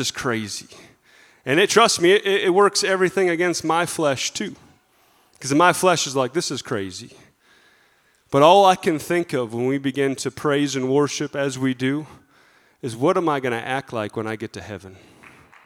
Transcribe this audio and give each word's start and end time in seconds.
is 0.00 0.10
crazy. 0.10 0.66
And 1.46 1.60
it, 1.60 1.70
trust 1.70 2.00
me, 2.00 2.12
it, 2.12 2.26
it 2.26 2.54
works 2.54 2.82
everything 2.82 3.30
against 3.30 3.64
my 3.64 3.86
flesh 3.86 4.32
too. 4.32 4.56
Because 5.32 5.54
my 5.54 5.72
flesh 5.72 6.06
is 6.06 6.16
like, 6.16 6.32
this 6.32 6.50
is 6.50 6.62
crazy. 6.62 7.16
But 8.30 8.42
all 8.42 8.64
I 8.64 8.76
can 8.76 8.98
think 8.98 9.32
of 9.32 9.54
when 9.54 9.66
we 9.66 9.78
begin 9.78 10.14
to 10.16 10.30
praise 10.30 10.76
and 10.76 10.88
worship 10.88 11.34
as 11.34 11.58
we 11.58 11.74
do 11.74 12.06
is 12.82 12.96
what 12.96 13.16
am 13.16 13.28
I 13.28 13.40
going 13.40 13.52
to 13.52 13.66
act 13.66 13.92
like 13.92 14.16
when 14.16 14.26
I 14.26 14.36
get 14.36 14.52
to 14.54 14.60
heaven? 14.60 14.96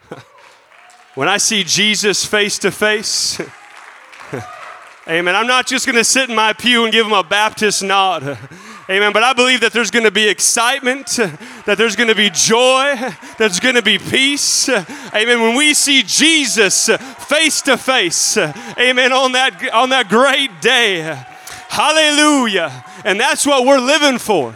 when 1.15 1.27
I 1.27 1.37
see 1.37 1.63
Jesus 1.63 2.25
face 2.25 2.57
to 2.59 2.71
face, 2.71 3.39
amen, 5.07 5.35
I'm 5.35 5.47
not 5.47 5.67
just 5.67 5.85
going 5.85 5.97
to 5.97 6.03
sit 6.03 6.29
in 6.29 6.35
my 6.35 6.53
pew 6.53 6.83
and 6.83 6.91
give 6.91 7.05
him 7.05 7.13
a 7.13 7.23
Baptist 7.23 7.83
nod. 7.83 8.37
Amen. 8.87 9.13
But 9.13 9.23
I 9.23 9.33
believe 9.33 9.61
that 9.61 9.73
there's 9.73 9.89
going 9.89 10.05
to 10.05 10.11
be 10.11 10.27
excitement, 10.29 11.07
that 11.65 11.75
there's 11.75 11.95
going 11.95 12.09
to 12.09 12.15
be 12.15 12.29
joy, 12.29 12.95
there's 13.39 13.59
going 13.59 13.73
to 13.73 13.81
be 13.81 13.97
peace. 13.97 14.69
Amen. 14.69 15.41
When 15.41 15.55
we 15.55 15.73
see 15.73 16.03
Jesus 16.03 16.87
face 17.27 17.63
to 17.63 17.77
face, 17.77 18.37
amen, 18.37 19.11
on 19.11 19.31
that, 19.31 19.71
on 19.73 19.89
that 19.89 20.07
great 20.07 20.61
day. 20.61 21.19
Hallelujah. 21.67 22.85
And 23.03 23.19
that's 23.19 23.43
what 23.47 23.65
we're 23.65 23.79
living 23.79 24.19
for. 24.19 24.53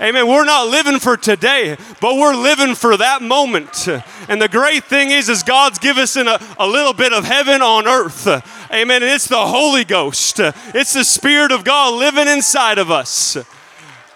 Amen. 0.00 0.26
We're 0.26 0.44
not 0.44 0.68
living 0.68 0.98
for 0.98 1.16
today, 1.16 1.76
but 2.00 2.16
we're 2.16 2.34
living 2.34 2.74
for 2.74 2.96
that 2.96 3.22
moment. 3.22 3.88
And 4.28 4.42
the 4.42 4.48
great 4.48 4.84
thing 4.84 5.10
is, 5.10 5.28
is 5.28 5.44
God's 5.44 5.78
give 5.78 5.98
us 5.98 6.16
in 6.16 6.26
a, 6.26 6.38
a 6.58 6.66
little 6.66 6.92
bit 6.92 7.12
of 7.12 7.24
heaven 7.24 7.62
on 7.62 7.86
earth. 7.86 8.26
Amen. 8.74 9.04
And 9.04 9.12
it's 9.12 9.28
the 9.28 9.46
Holy 9.46 9.84
Ghost. 9.84 10.40
It's 10.40 10.94
the 10.94 11.04
Spirit 11.04 11.52
of 11.52 11.62
God 11.62 11.94
living 11.94 12.26
inside 12.26 12.78
of 12.78 12.90
us. 12.90 13.36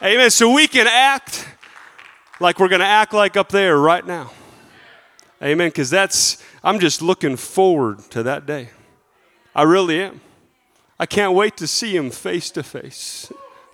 Amen. 0.03 0.31
So 0.31 0.53
we 0.53 0.67
can 0.67 0.89
act 0.89 1.49
like 2.41 2.59
we're 2.59 2.67
going 2.67 2.81
to 2.81 2.87
act 2.87 3.13
like 3.13 3.37
up 3.37 3.51
there 3.51 3.79
right 3.79 4.05
now. 4.05 4.33
Amen. 5.41 5.69
Because 5.69 5.91
that's, 5.91 6.43
I'm 6.65 6.81
just 6.81 7.01
looking 7.01 7.37
forward 7.37 8.01
to 8.11 8.25
that 8.25 8.47
day. 8.47 8.71
I 9.55 9.63
really 9.63 10.03
am. 10.03 10.21
I 10.99 11.07
can't 11.07 11.35
wait 11.35 11.57
to 11.59 11.69
see 11.69 11.95
Him 11.95 12.11
face 12.11 12.51
to 12.51 12.65
face. 12.65 13.31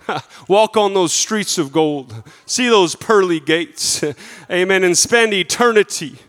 Walk 0.47 0.77
on 0.77 0.93
those 0.93 1.13
streets 1.13 1.57
of 1.57 1.71
gold, 1.71 2.23
see 2.45 2.69
those 2.69 2.93
pearly 2.93 3.39
gates, 3.39 4.03
amen, 4.51 4.83
and 4.83 4.95
spend 4.95 5.33
eternity 5.33 6.19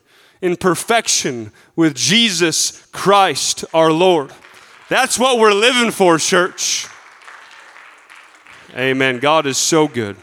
in 0.40 0.56
perfection 0.56 1.52
with 1.74 1.94
Jesus 1.94 2.86
Christ 2.92 3.66
our 3.74 3.92
Lord. 3.92 4.32
That's 4.88 5.18
what 5.18 5.40
we're 5.40 5.52
living 5.52 5.90
for, 5.90 6.16
church. 6.16 6.86
Amen. 8.72 9.18
God 9.18 9.44
is 9.44 9.58
so 9.58 9.88
good. 9.88 10.16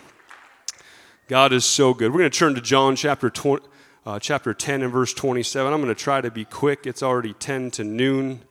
God 1.27 1.51
is 1.51 1.65
so 1.65 1.93
good. 1.93 2.13
We're 2.13 2.19
going 2.19 2.31
to 2.31 2.37
turn 2.37 2.55
to 2.55 2.61
John 2.61 2.95
chapter 2.95 3.29
20, 3.29 3.65
uh, 4.05 4.19
chapter 4.19 4.53
10 4.53 4.81
and 4.81 4.93
verse 4.93 5.13
27. 5.13 5.73
I'm 5.73 5.81
going 5.81 5.93
to 5.93 6.01
try 6.01 6.21
to 6.21 6.31
be 6.31 6.45
quick. 6.45 6.87
It's 6.87 7.03
already 7.03 7.33
10 7.33 7.71
to 7.71 7.83
noon. 7.83 8.43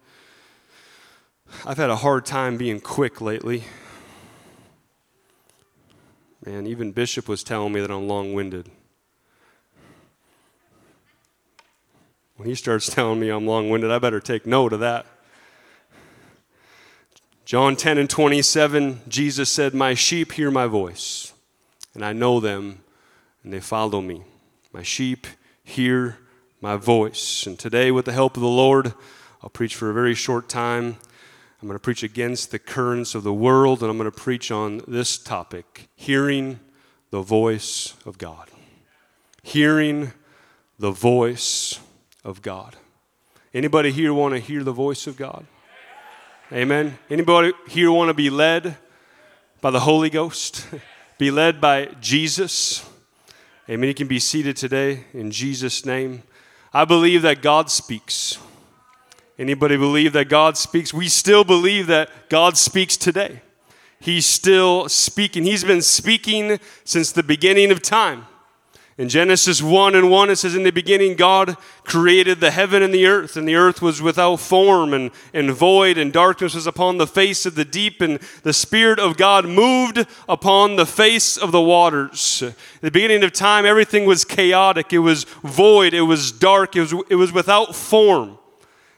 I've 1.64 1.78
had 1.78 1.88
a 1.88 1.96
hard 1.96 2.26
time 2.26 2.58
being 2.58 2.80
quick 2.80 3.22
lately. 3.22 3.64
Man, 6.44 6.66
even 6.66 6.92
Bishop 6.92 7.26
was 7.26 7.42
telling 7.42 7.72
me 7.72 7.80
that 7.80 7.90
I'm 7.90 8.06
long 8.06 8.34
winded. 8.34 8.68
When 12.36 12.50
he 12.50 12.54
starts 12.54 12.86
telling 12.94 13.18
me 13.18 13.30
I'm 13.30 13.46
long 13.46 13.70
winded, 13.70 13.90
I 13.90 13.98
better 13.98 14.20
take 14.20 14.44
note 14.44 14.74
of 14.74 14.80
that. 14.80 15.06
John 17.52 17.76
10 17.76 17.98
and 17.98 18.08
27, 18.08 19.02
Jesus 19.08 19.52
said, 19.52 19.74
My 19.74 19.92
sheep 19.92 20.32
hear 20.32 20.50
my 20.50 20.66
voice, 20.66 21.34
and 21.92 22.02
I 22.02 22.14
know 22.14 22.40
them, 22.40 22.82
and 23.44 23.52
they 23.52 23.60
follow 23.60 24.00
me. 24.00 24.22
My 24.72 24.82
sheep 24.82 25.26
hear 25.62 26.16
my 26.62 26.76
voice. 26.76 27.46
And 27.46 27.58
today, 27.58 27.90
with 27.90 28.06
the 28.06 28.12
help 28.14 28.38
of 28.38 28.42
the 28.42 28.48
Lord, 28.48 28.94
I'll 29.42 29.50
preach 29.50 29.76
for 29.76 29.90
a 29.90 29.92
very 29.92 30.14
short 30.14 30.48
time. 30.48 30.96
I'm 31.60 31.68
going 31.68 31.74
to 31.74 31.78
preach 31.78 32.02
against 32.02 32.52
the 32.52 32.58
currents 32.58 33.14
of 33.14 33.22
the 33.22 33.34
world, 33.34 33.82
and 33.82 33.90
I'm 33.90 33.98
going 33.98 34.10
to 34.10 34.16
preach 34.18 34.50
on 34.50 34.80
this 34.88 35.18
topic 35.18 35.90
hearing 35.94 36.58
the 37.10 37.20
voice 37.20 37.92
of 38.06 38.16
God. 38.16 38.48
Hearing 39.42 40.12
the 40.78 40.90
voice 40.90 41.78
of 42.24 42.40
God. 42.40 42.76
Anybody 43.52 43.92
here 43.92 44.14
want 44.14 44.32
to 44.32 44.40
hear 44.40 44.64
the 44.64 44.72
voice 44.72 45.06
of 45.06 45.18
God? 45.18 45.44
Amen. 46.52 46.98
Anybody 47.08 47.54
here 47.66 47.90
want 47.90 48.10
to 48.10 48.14
be 48.14 48.28
led 48.28 48.76
by 49.62 49.70
the 49.70 49.80
Holy 49.80 50.10
Ghost? 50.10 50.66
be 51.18 51.30
led 51.30 51.62
by 51.62 51.86
Jesus? 51.98 52.86
Amen. 53.70 53.88
You 53.88 53.94
can 53.94 54.06
be 54.06 54.18
seated 54.18 54.58
today 54.58 55.04
in 55.14 55.30
Jesus' 55.30 55.86
name. 55.86 56.24
I 56.70 56.84
believe 56.84 57.22
that 57.22 57.40
God 57.40 57.70
speaks. 57.70 58.36
Anybody 59.38 59.78
believe 59.78 60.12
that 60.12 60.28
God 60.28 60.58
speaks? 60.58 60.92
We 60.92 61.08
still 61.08 61.42
believe 61.42 61.86
that 61.86 62.10
God 62.28 62.58
speaks 62.58 62.98
today. 62.98 63.40
He's 63.98 64.26
still 64.26 64.90
speaking. 64.90 65.44
He's 65.44 65.64
been 65.64 65.80
speaking 65.80 66.60
since 66.84 67.12
the 67.12 67.22
beginning 67.22 67.70
of 67.70 67.80
time. 67.80 68.26
In 68.98 69.08
Genesis 69.08 69.62
1 69.62 69.94
and 69.94 70.10
1, 70.10 70.30
it 70.30 70.36
says, 70.36 70.54
In 70.54 70.64
the 70.64 70.70
beginning, 70.70 71.16
God 71.16 71.56
created 71.82 72.40
the 72.40 72.50
heaven 72.50 72.82
and 72.82 72.92
the 72.92 73.06
earth, 73.06 73.38
and 73.38 73.48
the 73.48 73.54
earth 73.54 73.80
was 73.80 74.02
without 74.02 74.36
form 74.36 74.92
and, 74.92 75.10
and 75.32 75.50
void, 75.50 75.96
and 75.96 76.12
darkness 76.12 76.54
was 76.54 76.66
upon 76.66 76.98
the 76.98 77.06
face 77.06 77.46
of 77.46 77.54
the 77.54 77.64
deep, 77.64 78.02
and 78.02 78.20
the 78.42 78.52
Spirit 78.52 78.98
of 78.98 79.16
God 79.16 79.46
moved 79.46 80.06
upon 80.28 80.76
the 80.76 80.84
face 80.84 81.38
of 81.38 81.52
the 81.52 81.60
waters. 81.60 82.42
At 82.42 82.82
the 82.82 82.90
beginning 82.90 83.24
of 83.24 83.32
time, 83.32 83.64
everything 83.64 84.04
was 84.04 84.26
chaotic, 84.26 84.92
it 84.92 84.98
was 84.98 85.24
void, 85.42 85.94
it 85.94 86.02
was 86.02 86.30
dark, 86.30 86.76
it 86.76 86.80
was, 86.80 86.94
it 87.08 87.16
was 87.16 87.32
without 87.32 87.74
form. 87.74 88.38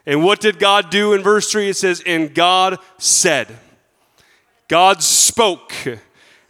And 0.07 0.25
what 0.25 0.41
did 0.41 0.59
God 0.59 0.91
do 0.91 1.13
in 1.13 1.23
verse 1.23 1.51
3? 1.53 1.69
It 1.69 1.77
says, 1.77 2.03
And 2.05 2.35
God 2.35 2.79
said, 2.99 3.47
God 4.67 5.05
spoke, 5.05 5.73
and 5.87 6.01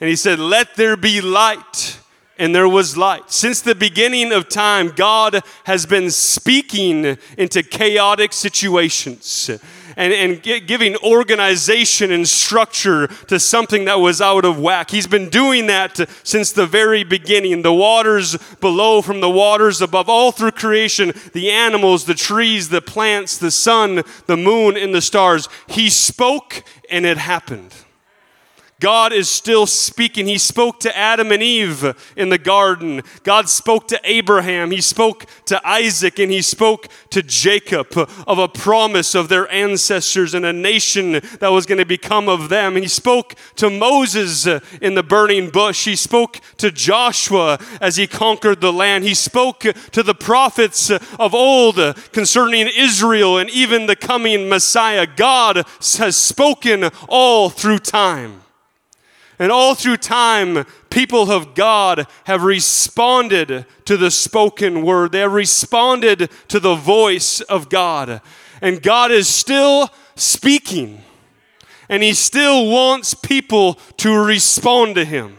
He 0.01 0.17
said, 0.17 0.39
Let 0.39 0.77
there 0.77 0.97
be 0.97 1.21
light. 1.21 2.01
And 2.37 2.55
there 2.55 2.69
was 2.69 2.97
light. 2.97 3.31
Since 3.31 3.61
the 3.61 3.77
beginning 3.77 4.33
of 4.33 4.49
time, 4.49 4.89
God 4.89 5.41
has 5.65 5.87
been 5.87 6.11
speaking 6.11 7.17
into 7.39 7.63
chaotic 7.63 8.33
situations 8.33 9.51
and, 9.97 10.13
and 10.13 10.43
giving 10.67 10.97
organization 10.97 12.11
and 12.11 12.29
structure 12.29 13.07
to 13.29 13.39
something 13.39 13.85
that 13.85 14.01
was 14.01 14.21
out 14.21 14.45
of 14.45 14.59
whack. 14.59 14.91
He's 14.91 15.07
been 15.07 15.29
doing 15.29 15.67
that 15.69 16.09
since 16.23 16.53
the 16.53 16.67
very 16.67 17.05
beginning. 17.05 17.63
The 17.63 17.73
waters 17.73 18.37
below 18.61 19.03
from 19.03 19.21
the 19.21 19.31
waters 19.31 19.81
above, 19.81 20.09
all 20.09 20.33
through 20.33 20.53
creation, 20.53 21.13
the 21.33 21.51
animals, 21.51 22.05
the 22.05 22.15
trees, 22.15 22.69
the 22.69 22.83
plants, 22.83 23.39
the 23.39 23.51
sun, 23.51 24.03
the 24.27 24.37
moon, 24.37 24.77
and 24.77 24.95
the 24.95 25.03
stars. 25.03 25.49
He 25.69 25.91
spoke 25.91 26.65
and 26.91 27.07
it 27.07 27.19
happened. 27.19 27.75
God 28.85 29.15
is 29.15 29.31
still 29.31 29.65
speaking. 29.65 30.27
He 30.27 30.37
spoke 30.37 30.79
to 30.81 30.95
Adam 30.95 31.33
and 31.33 31.43
Eve 31.43 32.13
in 32.19 32.29
the 32.29 32.37
garden. 32.37 33.01
God 33.23 33.49
spoke 33.49 33.89
to 33.89 34.01
Abraham. 34.05 34.71
He 34.71 34.83
spoke 34.83 35.25
to 35.47 35.67
Isaac 35.67 36.19
and 36.19 36.31
he 36.31 36.43
spoke 36.43 36.89
to 37.09 37.23
Jacob 37.23 37.87
of 37.97 38.39
a 38.39 38.47
promise 38.47 39.15
of 39.15 39.31
their 39.31 39.51
ancestors 39.51 40.35
and 40.35 40.45
a 40.45 40.53
nation 40.53 41.13
that 41.13 41.51
was 41.51 41.65
going 41.65 41.79
to 41.79 41.87
become 41.87 42.29
of 42.29 42.51
them. 42.51 42.77
He 42.77 42.87
spoke 42.87 43.37
to 43.57 43.71
Moses 43.71 44.47
in 44.83 44.97
the 44.97 45.03
burning 45.03 45.49
bush. 45.49 45.87
He 45.87 45.97
spoke 45.97 46.41
to 46.59 46.71
Joshua 46.71 47.59
as 47.81 47.97
he 47.97 48.07
conquered 48.07 48.61
the 48.61 48.71
land. 48.71 49.05
He 49.05 49.15
spoke 49.15 49.61
to 49.61 50.03
the 50.03 50.15
prophets 50.15 50.91
of 50.91 51.35
old 51.35 51.77
concerning 52.13 52.69
Israel 52.77 53.39
and 53.39 53.49
even 53.49 53.87
the 53.87 53.97
coming 53.97 54.51
Messiah. 54.51 55.07
God 55.07 55.65
has 55.97 56.19
spoken 56.19 56.91
all 57.09 57.49
through 57.49 57.79
time. 57.79 58.44
And 59.39 59.51
all 59.51 59.75
through 59.75 59.97
time, 59.97 60.65
people 60.91 61.31
of 61.31 61.55
God 61.55 62.07
have 62.25 62.45
responded 62.45 63.67
to 63.85 63.97
the 63.97 64.11
spoken 64.11 64.83
word. 64.83 65.13
They 65.13 65.21
have 65.21 65.33
responded 65.33 66.31
to 66.49 66.61
the 66.61 66.77
voice 66.77 67.41
of 67.41 67.69
God. 67.69 68.21
And 68.63 68.83
God 68.83 69.11
is 69.11 69.29
still 69.29 69.91
speaking. 70.15 71.03
And 71.89 72.03
He 72.03 72.15
still 72.15 72.71
wants 72.71 73.15
people 73.15 73.75
to 73.99 74.25
respond 74.25 74.95
to 74.95 75.05
Him. 75.05 75.37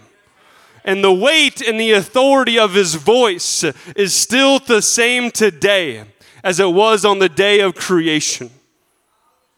And 0.84 1.04
the 1.04 1.14
weight 1.14 1.62
and 1.62 1.80
the 1.80 1.94
authority 1.94 2.60
of 2.60 2.74
His 2.74 2.96
voice 2.96 3.64
is 3.96 4.14
still 4.14 4.60
the 4.60 4.82
same 4.82 5.32
today 5.32 6.04
as 6.44 6.60
it 6.60 6.72
was 6.72 7.06
on 7.06 7.20
the 7.20 7.30
day 7.30 7.62
of 7.62 7.74
creation. 7.74 8.52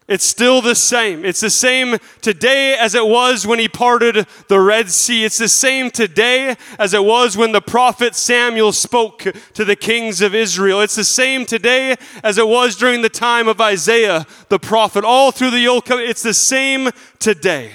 It's 0.08 0.24
still 0.24 0.62
the 0.62 0.74
same. 0.74 1.22
It's 1.26 1.40
the 1.40 1.50
same 1.50 1.98
today 2.22 2.74
as 2.78 2.94
it 2.94 3.06
was 3.06 3.46
when 3.46 3.58
he 3.58 3.68
parted 3.68 4.26
the 4.48 4.58
Red 4.58 4.90
Sea. 4.90 5.26
It's 5.26 5.36
the 5.36 5.50
same 5.50 5.90
today 5.90 6.56
as 6.78 6.94
it 6.94 7.04
was 7.04 7.36
when 7.36 7.52
the 7.52 7.60
prophet 7.60 8.14
Samuel 8.14 8.72
spoke 8.72 9.26
to 9.52 9.64
the 9.66 9.76
kings 9.76 10.22
of 10.22 10.34
Israel. 10.34 10.80
It's 10.80 10.96
the 10.96 11.04
same 11.04 11.44
today 11.44 11.94
as 12.24 12.38
it 12.38 12.48
was 12.48 12.74
during 12.74 13.02
the 13.02 13.10
time 13.10 13.48
of 13.48 13.60
Isaiah 13.60 14.26
the 14.48 14.58
prophet. 14.58 15.04
All 15.04 15.30
through 15.30 15.50
the 15.50 15.68
Old 15.68 15.84
Covenant, 15.84 16.10
it's 16.10 16.22
the 16.22 16.32
same 16.32 16.88
today 17.18 17.72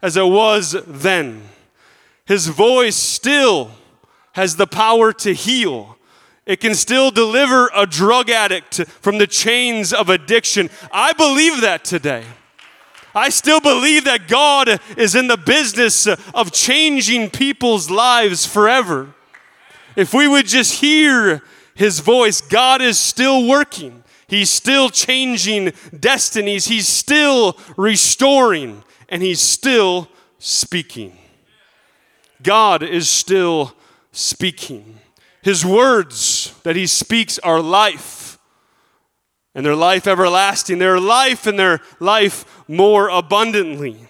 as 0.00 0.16
it 0.16 0.26
was 0.26 0.74
then. 0.86 1.42
His 2.24 2.46
voice 2.46 2.96
still 2.96 3.72
has 4.32 4.56
the 4.56 4.66
power 4.66 5.12
to 5.12 5.34
heal 5.34 5.98
It 6.46 6.60
can 6.60 6.74
still 6.74 7.10
deliver 7.10 7.70
a 7.74 7.86
drug 7.86 8.28
addict 8.28 8.86
from 9.00 9.18
the 9.18 9.26
chains 9.26 9.92
of 9.92 10.10
addiction. 10.10 10.68
I 10.92 11.12
believe 11.14 11.62
that 11.62 11.84
today. 11.84 12.24
I 13.14 13.28
still 13.28 13.60
believe 13.60 14.04
that 14.04 14.28
God 14.28 14.80
is 14.96 15.14
in 15.14 15.28
the 15.28 15.36
business 15.36 16.06
of 16.06 16.52
changing 16.52 17.30
people's 17.30 17.88
lives 17.88 18.44
forever. 18.44 19.14
If 19.96 20.12
we 20.12 20.26
would 20.26 20.46
just 20.46 20.80
hear 20.80 21.42
his 21.74 22.00
voice, 22.00 22.40
God 22.40 22.82
is 22.82 22.98
still 22.98 23.46
working. 23.46 24.02
He's 24.26 24.50
still 24.50 24.90
changing 24.90 25.72
destinies. 25.98 26.66
He's 26.66 26.88
still 26.88 27.56
restoring 27.76 28.82
and 29.08 29.22
he's 29.22 29.40
still 29.40 30.08
speaking. 30.38 31.16
God 32.42 32.82
is 32.82 33.08
still 33.08 33.74
speaking. 34.12 34.98
His 35.44 35.62
words 35.62 36.58
that 36.62 36.74
he 36.74 36.86
speaks 36.86 37.38
are 37.40 37.60
life, 37.60 38.38
and 39.54 39.64
their 39.64 39.76
life 39.76 40.06
everlasting. 40.06 40.78
Their 40.78 40.98
life 40.98 41.46
and 41.46 41.58
their 41.58 41.80
life 42.00 42.66
more 42.66 43.10
abundantly. 43.10 44.08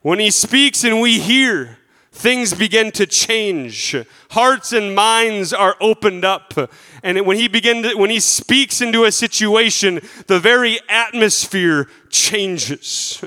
When 0.00 0.18
he 0.18 0.30
speaks 0.30 0.82
and 0.82 0.98
we 1.02 1.20
hear, 1.20 1.76
things 2.10 2.54
begin 2.54 2.90
to 2.92 3.04
change. 3.04 3.94
Hearts 4.30 4.72
and 4.72 4.94
minds 4.94 5.52
are 5.52 5.76
opened 5.78 6.24
up. 6.24 6.54
And 7.02 7.26
when 7.26 7.36
he 7.36 7.48
begin 7.48 7.82
to, 7.82 7.94
when 7.94 8.08
he 8.08 8.18
speaks 8.18 8.80
into 8.80 9.04
a 9.04 9.12
situation, 9.12 10.00
the 10.26 10.40
very 10.40 10.80
atmosphere 10.88 11.86
changes. 12.08 13.22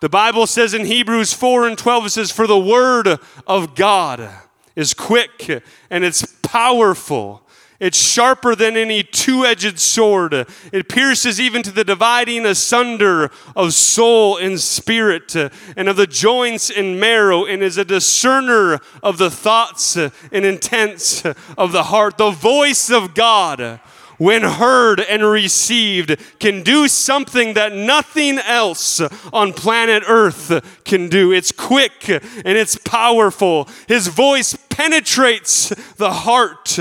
The 0.00 0.08
Bible 0.08 0.46
says 0.46 0.72
in 0.72 0.86
Hebrews 0.86 1.34
4 1.34 1.68
and 1.68 1.76
12, 1.76 2.06
it 2.06 2.10
says, 2.10 2.30
For 2.30 2.46
the 2.46 2.58
word 2.58 3.18
of 3.46 3.74
God 3.74 4.30
is 4.76 4.94
quick 4.94 5.64
and 5.90 6.04
it's 6.04 6.24
powerful. 6.42 7.42
It's 7.78 7.98
sharper 7.98 8.54
than 8.54 8.76
any 8.76 9.02
two 9.02 9.44
edged 9.44 9.78
sword. 9.78 10.32
It 10.72 10.88
pierces 10.88 11.38
even 11.38 11.62
to 11.62 11.70
the 11.70 11.84
dividing 11.84 12.46
asunder 12.46 13.30
of 13.54 13.74
soul 13.74 14.38
and 14.38 14.58
spirit 14.58 15.36
and 15.36 15.88
of 15.88 15.96
the 15.96 16.06
joints 16.06 16.70
and 16.70 16.98
marrow, 16.98 17.44
and 17.44 17.62
is 17.62 17.76
a 17.76 17.84
discerner 17.84 18.80
of 19.02 19.18
the 19.18 19.30
thoughts 19.30 19.96
and 19.96 20.12
intents 20.32 21.24
of 21.58 21.72
the 21.72 21.84
heart. 21.84 22.16
The 22.16 22.30
voice 22.30 22.90
of 22.90 23.14
God 23.14 23.80
when 24.18 24.42
heard 24.42 25.00
and 25.00 25.24
received, 25.24 26.16
can 26.38 26.62
do 26.62 26.88
something 26.88 27.54
that 27.54 27.72
nothing 27.72 28.38
else 28.38 29.00
on 29.32 29.52
planet 29.52 30.02
Earth 30.06 30.82
can 30.84 31.08
do. 31.08 31.32
It's 31.32 31.52
quick 31.52 32.08
and 32.08 32.22
it's 32.58 32.76
powerful. 32.76 33.68
His 33.88 34.08
voice 34.08 34.56
penetrates 34.68 35.68
the 35.96 36.12
heart 36.12 36.78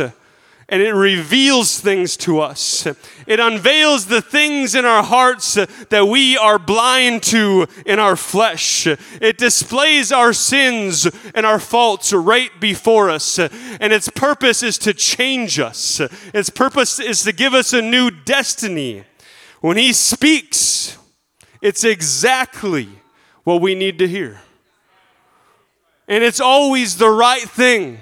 and 0.68 0.82
it 0.82 0.94
reveals 0.94 1.80
things 1.80 2.18
to 2.18 2.40
us. 2.40 2.88
It 3.28 3.40
unveils 3.40 4.08
the 4.08 4.22
things 4.22 4.74
in 4.74 4.84
our 4.84 5.04
hearts 5.04 5.54
that 5.54 6.08
we 6.08 6.38
are 6.38 6.58
blind 6.58 7.22
to 7.24 7.68
in 7.86 8.00
our 8.00 8.16
flesh. 8.16 8.88
It 8.88 9.38
displays 9.38 10.12
our 10.12 10.34
sins 10.34 11.08
and 11.36 11.46
our 11.46 11.60
faults 11.60 12.12
right 12.14 12.50
before 12.60 13.12
us. 13.12 13.38
And 13.38 13.94
its 13.94 14.10
purpose 14.10 14.64
is 14.64 14.80
to 14.80 14.94
change 14.94 15.60
us, 15.60 16.00
its 16.34 16.50
purpose 16.50 17.00
is 17.00 17.24
to 17.24 17.32
give 17.32 17.54
us 17.54 17.72
a 17.72 17.82
new 17.82 18.10
destiny. 18.10 19.04
When 19.62 19.78
He 19.78 19.94
speaks, 19.94 20.98
it's 21.62 21.84
exactly 21.84 22.90
what 23.44 23.62
we 23.62 23.76
need 23.76 24.00
to 24.00 24.08
hear. 24.08 24.42
And 26.08 26.24
it's 26.24 26.40
always 26.40 26.98
the 26.98 27.10
right 27.10 27.42
thing 27.42 28.00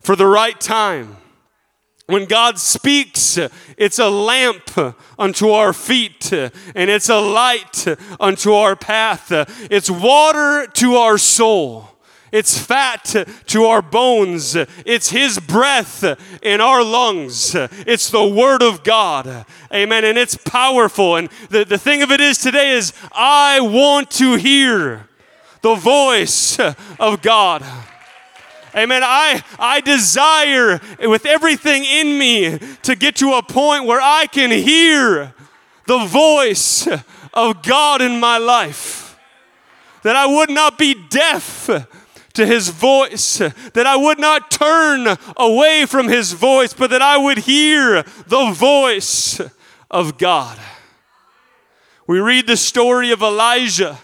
for 0.00 0.16
the 0.16 0.26
right 0.26 0.60
time. 0.60 1.16
When 2.10 2.24
God 2.24 2.58
speaks, 2.58 3.38
it's 3.76 3.98
a 3.98 4.10
lamp 4.10 4.70
unto 5.18 5.50
our 5.50 5.72
feet 5.72 6.32
and 6.32 6.90
it's 6.90 7.08
a 7.08 7.20
light 7.20 7.86
unto 8.18 8.52
our 8.52 8.74
path. 8.74 9.30
It's 9.70 9.90
water 9.90 10.66
to 10.66 10.96
our 10.96 11.18
soul. 11.18 11.88
It's 12.32 12.58
fat 12.58 13.26
to 13.46 13.64
our 13.64 13.82
bones. 13.82 14.54
It's 14.54 15.10
His 15.10 15.38
breath 15.38 16.04
in 16.42 16.60
our 16.60 16.82
lungs. 16.82 17.54
It's 17.54 18.10
the 18.10 18.26
Word 18.26 18.62
of 18.62 18.84
God. 18.84 19.46
Amen. 19.72 20.04
And 20.04 20.18
it's 20.18 20.36
powerful. 20.36 21.16
And 21.16 21.28
the, 21.48 21.64
the 21.64 21.78
thing 21.78 22.02
of 22.02 22.10
it 22.10 22.20
is 22.20 22.38
today 22.38 22.72
is 22.72 22.92
I 23.12 23.60
want 23.60 24.10
to 24.12 24.36
hear 24.36 25.08
the 25.62 25.74
voice 25.74 26.58
of 26.98 27.22
God. 27.22 27.64
Amen. 28.74 29.02
I, 29.04 29.42
I 29.58 29.80
desire 29.80 30.80
with 31.00 31.26
everything 31.26 31.84
in 31.84 32.18
me 32.18 32.58
to 32.82 32.94
get 32.94 33.16
to 33.16 33.34
a 33.34 33.42
point 33.42 33.84
where 33.84 34.00
I 34.00 34.26
can 34.26 34.50
hear 34.50 35.34
the 35.86 36.04
voice 36.06 36.88
of 37.34 37.62
God 37.62 38.00
in 38.00 38.20
my 38.20 38.38
life. 38.38 39.18
That 40.02 40.16
I 40.16 40.26
would 40.26 40.50
not 40.50 40.78
be 40.78 40.94
deaf 40.94 41.68
to 42.34 42.46
his 42.46 42.68
voice, 42.68 43.38
that 43.38 43.86
I 43.86 43.96
would 43.96 44.18
not 44.18 44.50
turn 44.50 45.16
away 45.36 45.84
from 45.86 46.08
his 46.08 46.32
voice, 46.32 46.72
but 46.72 46.90
that 46.90 47.02
I 47.02 47.16
would 47.16 47.38
hear 47.38 48.02
the 48.26 48.52
voice 48.52 49.40
of 49.90 50.16
God. 50.16 50.58
We 52.06 52.20
read 52.20 52.46
the 52.46 52.56
story 52.56 53.10
of 53.10 53.22
Elijah 53.22 53.98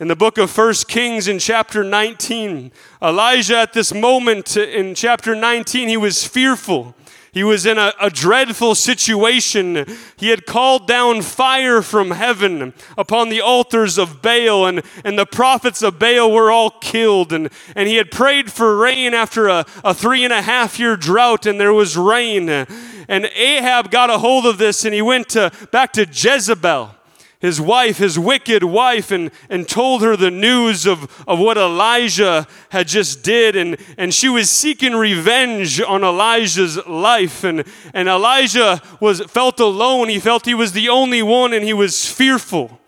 in 0.00 0.06
the 0.06 0.16
book 0.16 0.38
of 0.38 0.48
First 0.48 0.86
Kings 0.86 1.26
in 1.26 1.40
chapter 1.40 1.82
19, 1.82 2.70
Elijah 3.02 3.58
at 3.58 3.72
this 3.72 3.92
moment 3.92 4.56
in 4.56 4.94
chapter 4.94 5.34
19, 5.34 5.88
he 5.88 5.96
was 5.96 6.24
fearful. 6.24 6.94
He 7.32 7.42
was 7.42 7.66
in 7.66 7.78
a, 7.78 7.92
a, 8.00 8.08
dreadful 8.08 8.74
situation. 8.74 9.84
He 10.16 10.28
had 10.28 10.46
called 10.46 10.86
down 10.86 11.22
fire 11.22 11.82
from 11.82 12.12
heaven 12.12 12.74
upon 12.96 13.28
the 13.28 13.40
altars 13.40 13.98
of 13.98 14.22
Baal, 14.22 14.66
and, 14.66 14.82
and 15.04 15.18
the 15.18 15.26
prophets 15.26 15.82
of 15.82 15.98
Baal 15.98 16.32
were 16.32 16.50
all 16.50 16.70
killed. 16.70 17.32
And, 17.32 17.50
and 17.74 17.88
he 17.88 17.96
had 17.96 18.10
prayed 18.10 18.52
for 18.52 18.76
rain 18.76 19.14
after 19.14 19.48
a, 19.48 19.66
a 19.84 19.94
three 19.94 20.24
and 20.24 20.32
a 20.32 20.42
half 20.42 20.78
year 20.78 20.96
drought, 20.96 21.44
and 21.44 21.60
there 21.60 21.74
was 21.74 21.96
rain. 21.96 22.48
And 22.48 23.24
Ahab 23.34 23.90
got 23.90 24.10
a 24.10 24.18
hold 24.18 24.46
of 24.46 24.58
this, 24.58 24.84
and 24.84 24.94
he 24.94 25.02
went 25.02 25.28
to, 25.30 25.52
back 25.70 25.92
to 25.94 26.06
Jezebel 26.06 26.94
his 27.40 27.60
wife, 27.60 27.98
his 27.98 28.18
wicked 28.18 28.64
wife, 28.64 29.12
and, 29.12 29.30
and 29.48 29.68
told 29.68 30.02
her 30.02 30.16
the 30.16 30.30
news 30.30 30.86
of, 30.86 31.24
of 31.28 31.38
what 31.38 31.56
Elijah 31.56 32.48
had 32.70 32.88
just 32.88 33.22
did. 33.22 33.54
And, 33.54 33.76
and 33.96 34.12
she 34.12 34.28
was 34.28 34.50
seeking 34.50 34.94
revenge 34.94 35.80
on 35.80 36.02
Elijah's 36.02 36.84
life. 36.86 37.44
And, 37.44 37.64
and 37.94 38.08
Elijah 38.08 38.82
was, 39.00 39.20
felt 39.22 39.60
alone. 39.60 40.08
He 40.08 40.18
felt 40.18 40.46
he 40.46 40.54
was 40.54 40.72
the 40.72 40.88
only 40.88 41.22
one 41.22 41.52
and 41.52 41.64
he 41.64 41.74
was 41.74 42.10
fearful. 42.10 42.80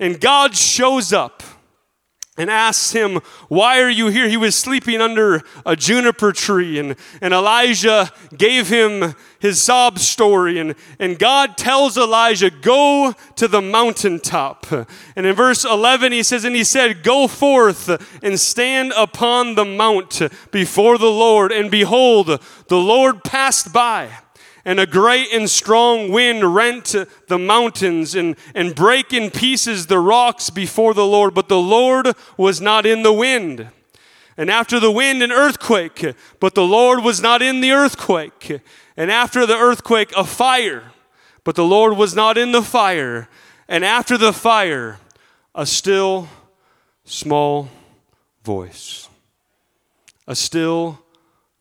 And 0.00 0.20
God 0.20 0.56
shows 0.56 1.12
up 1.12 1.42
and 2.36 2.50
asks 2.50 2.92
him, 2.92 3.20
Why 3.48 3.80
are 3.80 3.90
you 3.90 4.08
here? 4.08 4.28
He 4.28 4.36
was 4.36 4.56
sleeping 4.56 5.00
under 5.00 5.42
a 5.64 5.76
juniper 5.76 6.32
tree, 6.32 6.78
and, 6.78 6.96
and 7.20 7.32
Elijah 7.32 8.10
gave 8.36 8.68
him 8.68 9.14
his 9.38 9.62
sob 9.62 9.98
story. 9.98 10.58
And, 10.58 10.74
and 10.98 11.18
God 11.18 11.56
tells 11.56 11.96
Elijah, 11.96 12.50
Go 12.50 13.14
to 13.36 13.46
the 13.46 13.62
mountaintop. 13.62 14.66
And 15.14 15.26
in 15.26 15.34
verse 15.34 15.64
11, 15.64 16.12
he 16.12 16.22
says, 16.22 16.44
And 16.44 16.56
he 16.56 16.64
said, 16.64 17.02
Go 17.02 17.28
forth 17.28 17.88
and 18.22 18.40
stand 18.40 18.92
upon 18.96 19.54
the 19.54 19.64
mount 19.64 20.20
before 20.50 20.98
the 20.98 21.10
Lord. 21.10 21.52
And 21.52 21.70
behold, 21.70 22.40
the 22.68 22.78
Lord 22.78 23.22
passed 23.22 23.72
by 23.72 24.10
and 24.64 24.80
a 24.80 24.86
great 24.86 25.32
and 25.32 25.48
strong 25.48 26.10
wind 26.10 26.54
rent 26.54 26.94
the 27.28 27.38
mountains 27.38 28.14
and, 28.14 28.36
and 28.54 28.74
break 28.74 29.12
in 29.12 29.30
pieces 29.30 29.86
the 29.86 29.98
rocks 29.98 30.48
before 30.50 30.94
the 30.94 31.06
Lord. 31.06 31.34
But 31.34 31.48
the 31.48 31.60
Lord 31.60 32.14
was 32.36 32.60
not 32.60 32.86
in 32.86 33.02
the 33.02 33.12
wind. 33.12 33.68
And 34.36 34.50
after 34.50 34.80
the 34.80 34.90
wind, 34.90 35.22
an 35.22 35.30
earthquake, 35.30 36.14
but 36.40 36.54
the 36.54 36.64
Lord 36.64 37.04
was 37.04 37.20
not 37.20 37.42
in 37.42 37.60
the 37.60 37.72
earthquake. 37.72 38.60
And 38.96 39.10
after 39.10 39.46
the 39.46 39.56
earthquake, 39.56 40.12
a 40.16 40.24
fire, 40.24 40.92
but 41.44 41.54
the 41.54 41.64
Lord 41.64 41.96
was 41.96 42.16
not 42.16 42.38
in 42.38 42.52
the 42.52 42.62
fire. 42.62 43.28
And 43.68 43.84
after 43.84 44.16
the 44.18 44.32
fire, 44.32 44.98
a 45.54 45.66
still 45.66 46.28
small 47.04 47.68
voice. 48.42 49.08
A 50.26 50.34
still 50.34 51.00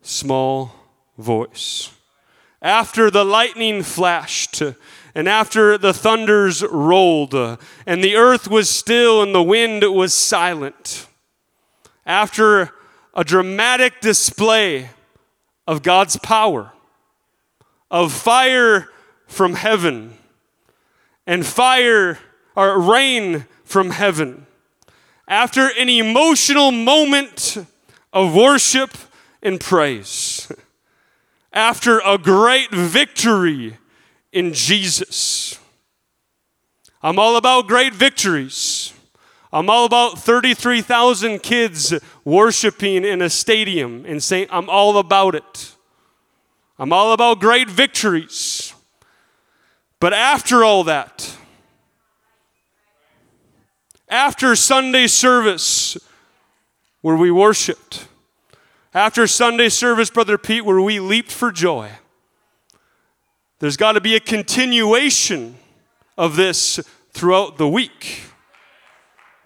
small 0.02 0.74
voice 1.18 1.92
after 2.64 3.12
the 3.12 3.26
lightning 3.26 3.84
flashed 3.84 4.64
and 5.14 5.28
after 5.28 5.78
the 5.78 5.94
thunders 5.94 6.64
rolled 6.64 7.36
and 7.36 8.04
the 8.04 8.16
earth 8.16 8.48
was 8.48 8.70
still 8.70 9.22
and 9.22 9.36
the 9.36 9.44
wind 9.44 9.84
was 9.94 10.14
silent, 10.14 11.08
after 12.06 12.72
a 13.14 13.24
dramatic 13.24 14.00
display 14.00 14.90
of 15.68 15.84
God's 15.84 16.18
power, 16.18 16.72
of 17.92 18.12
fire 18.12 18.88
from 19.28 19.56
heaven, 19.56 20.18
and 21.28 21.46
fire 21.46 22.18
or 22.56 22.80
rain 22.80 23.46
from 23.64 23.92
heaven, 23.92 24.48
after 25.28 25.70
an 25.78 25.90
emotional 25.90 26.72
moment 26.72 27.58
of 28.12 28.34
worship 28.34 28.92
and 29.42 29.60
praise 29.60 30.52
after 31.54 32.00
a 32.00 32.18
great 32.18 32.72
victory 32.72 33.78
in 34.32 34.54
Jesus. 34.54 35.60
I'm 37.02 37.20
all 37.20 37.38
about 37.38 37.68
great 37.68 37.94
victories. 37.94 38.92
I'm 39.52 39.70
all 39.70 39.86
about 39.86 40.18
33,000 40.18 41.44
kids 41.44 41.94
worshiping 42.26 43.06
in 43.06 43.22
a 43.22 43.30
stadium 43.30 44.04
and 44.08 44.22
saying, 44.22 44.48
I'm 44.50 44.68
all 44.68 44.98
about 44.98 45.36
it. 45.36 45.76
I'm 46.80 46.92
all 46.92 47.14
about 47.14 47.40
great 47.40 47.70
victories. 47.70 48.74
But 50.00 50.12
after 50.12 50.64
all 50.64 50.84
that, 50.86 51.38
after 54.10 54.56
Sunday 54.56 55.08
service, 55.08 55.98
where 57.02 57.16
we 57.16 57.30
worshiped, 57.30 58.08
after 58.94 59.26
Sunday 59.28 59.70
service, 59.70 60.10
Brother 60.10 60.38
Pete, 60.38 60.66
where 60.66 60.82
we 60.82 61.00
leaped 61.00 61.32
for 61.32 61.52
joy, 61.52 61.92
there's 63.60 63.78
got 63.78 63.94
to 63.94 64.02
be 64.02 64.16
a 64.16 64.20
continuation 64.20 65.56
of 66.18 66.36
this 66.36 66.80
throughout 67.12 67.58
the 67.58 67.68
week. 67.68 68.24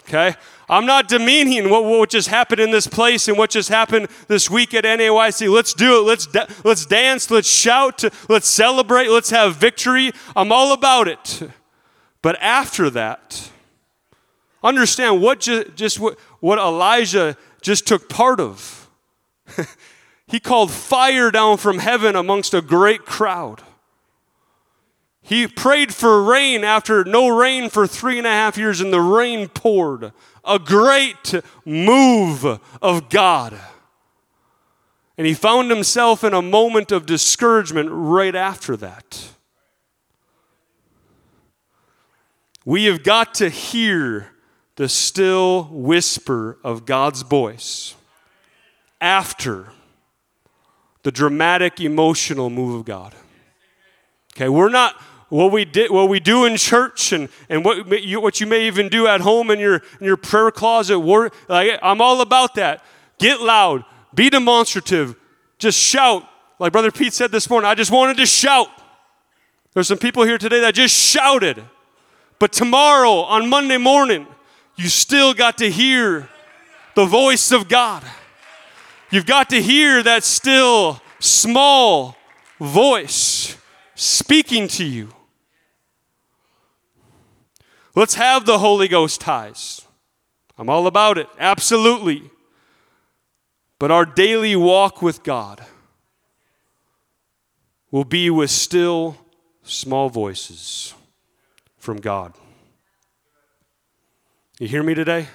Okay? 0.02 0.34
I'm 0.68 0.84
not 0.84 1.08
demeaning 1.08 1.70
what, 1.70 1.84
what 1.84 2.10
just 2.10 2.28
happened 2.28 2.60
in 2.60 2.70
this 2.70 2.86
place 2.86 3.28
and 3.28 3.38
what 3.38 3.50
just 3.50 3.68
happened 3.68 4.08
this 4.26 4.50
week 4.50 4.74
at 4.74 4.84
NAYC. 4.84 5.50
Let's 5.50 5.72
do 5.72 6.00
it. 6.00 6.02
Let's, 6.02 6.26
da- 6.26 6.46
let's 6.64 6.84
dance. 6.84 7.30
Let's 7.30 7.48
shout. 7.48 8.04
Let's 8.28 8.48
celebrate. 8.48 9.08
Let's 9.08 9.30
have 9.30 9.56
victory. 9.56 10.12
I'm 10.36 10.52
all 10.52 10.72
about 10.72 11.08
it. 11.08 11.42
But 12.20 12.36
after 12.42 12.90
that, 12.90 13.50
understand 14.62 15.22
what 15.22 15.40
ju- 15.40 15.70
just 15.74 16.00
what, 16.00 16.18
what 16.40 16.58
Elijah 16.58 17.36
just 17.62 17.86
took 17.86 18.08
part 18.08 18.40
of. 18.40 18.77
he 20.26 20.40
called 20.40 20.70
fire 20.70 21.30
down 21.30 21.56
from 21.56 21.78
heaven 21.78 22.16
amongst 22.16 22.54
a 22.54 22.60
great 22.60 23.04
crowd. 23.04 23.62
He 25.28 25.46
prayed 25.46 25.92
for 25.94 26.22
rain 26.22 26.64
after 26.64 27.04
no 27.04 27.28
rain 27.28 27.68
for 27.68 27.86
three 27.86 28.16
and 28.16 28.26
a 28.26 28.30
half 28.30 28.56
years, 28.56 28.80
and 28.80 28.90
the 28.90 29.00
rain 29.00 29.48
poured. 29.48 30.12
A 30.42 30.58
great 30.58 31.34
move 31.66 32.46
of 32.80 33.10
God. 33.10 33.58
And 35.18 35.26
he 35.26 35.34
found 35.34 35.70
himself 35.70 36.24
in 36.24 36.32
a 36.32 36.40
moment 36.40 36.92
of 36.92 37.04
discouragement 37.04 37.90
right 37.92 38.34
after 38.34 38.74
that. 38.78 39.28
We 42.64 42.84
have 42.84 43.02
got 43.02 43.34
to 43.34 43.50
hear 43.50 44.30
the 44.76 44.88
still 44.88 45.64
whisper 45.64 46.58
of 46.64 46.86
God's 46.86 47.20
voice 47.20 47.96
after 49.00 49.68
the 51.02 51.12
dramatic 51.12 51.80
emotional 51.80 52.50
move 52.50 52.74
of 52.74 52.84
God. 52.84 53.14
Okay, 54.36 54.48
we're 54.48 54.68
not 54.68 54.94
what 55.28 55.52
we 55.52 55.64
did, 55.64 55.90
what 55.90 56.08
we 56.08 56.20
do 56.20 56.44
in 56.44 56.56
church, 56.56 57.12
and, 57.12 57.28
and 57.48 57.64
what 57.64 58.02
you, 58.02 58.20
what 58.20 58.40
you 58.40 58.46
may 58.46 58.66
even 58.66 58.88
do 58.88 59.06
at 59.06 59.20
home 59.20 59.50
in 59.50 59.58
your 59.58 59.82
in 60.00 60.06
your 60.06 60.16
prayer 60.16 60.50
closet. 60.50 60.98
Like, 61.48 61.78
I'm 61.82 62.00
all 62.00 62.20
about 62.20 62.54
that. 62.54 62.84
Get 63.18 63.40
loud, 63.40 63.84
be 64.14 64.30
demonstrative, 64.30 65.16
just 65.58 65.78
shout. 65.78 66.24
Like 66.58 66.72
Brother 66.72 66.90
Pete 66.90 67.12
said 67.12 67.30
this 67.30 67.48
morning, 67.48 67.68
I 67.68 67.74
just 67.74 67.90
wanted 67.90 68.16
to 68.16 68.26
shout. 68.26 68.68
There's 69.74 69.88
some 69.88 69.98
people 69.98 70.24
here 70.24 70.38
today 70.38 70.60
that 70.60 70.74
just 70.74 70.94
shouted, 70.94 71.62
but 72.38 72.52
tomorrow 72.52 73.20
on 73.22 73.48
Monday 73.48 73.76
morning, 73.76 74.26
you 74.76 74.88
still 74.88 75.34
got 75.34 75.58
to 75.58 75.70
hear 75.70 76.28
the 76.94 77.04
voice 77.04 77.52
of 77.52 77.68
God. 77.68 78.02
You've 79.10 79.26
got 79.26 79.48
to 79.50 79.62
hear 79.62 80.02
that 80.02 80.22
still 80.22 81.00
small 81.18 82.16
voice 82.60 83.56
speaking 83.94 84.68
to 84.68 84.84
you. 84.84 85.14
Let's 87.94 88.14
have 88.14 88.44
the 88.44 88.58
Holy 88.58 88.86
Ghost 88.86 89.20
ties. 89.20 89.80
I'm 90.58 90.68
all 90.68 90.86
about 90.86 91.18
it, 91.18 91.28
absolutely. 91.38 92.30
But 93.78 93.90
our 93.90 94.04
daily 94.04 94.56
walk 94.56 95.00
with 95.00 95.22
God 95.22 95.64
will 97.90 98.04
be 98.04 98.28
with 98.28 98.50
still 98.50 99.16
small 99.62 100.10
voices 100.10 100.94
from 101.78 101.96
God. 101.96 102.34
You 104.58 104.68
hear 104.68 104.82
me 104.82 104.94
today? 104.94 105.28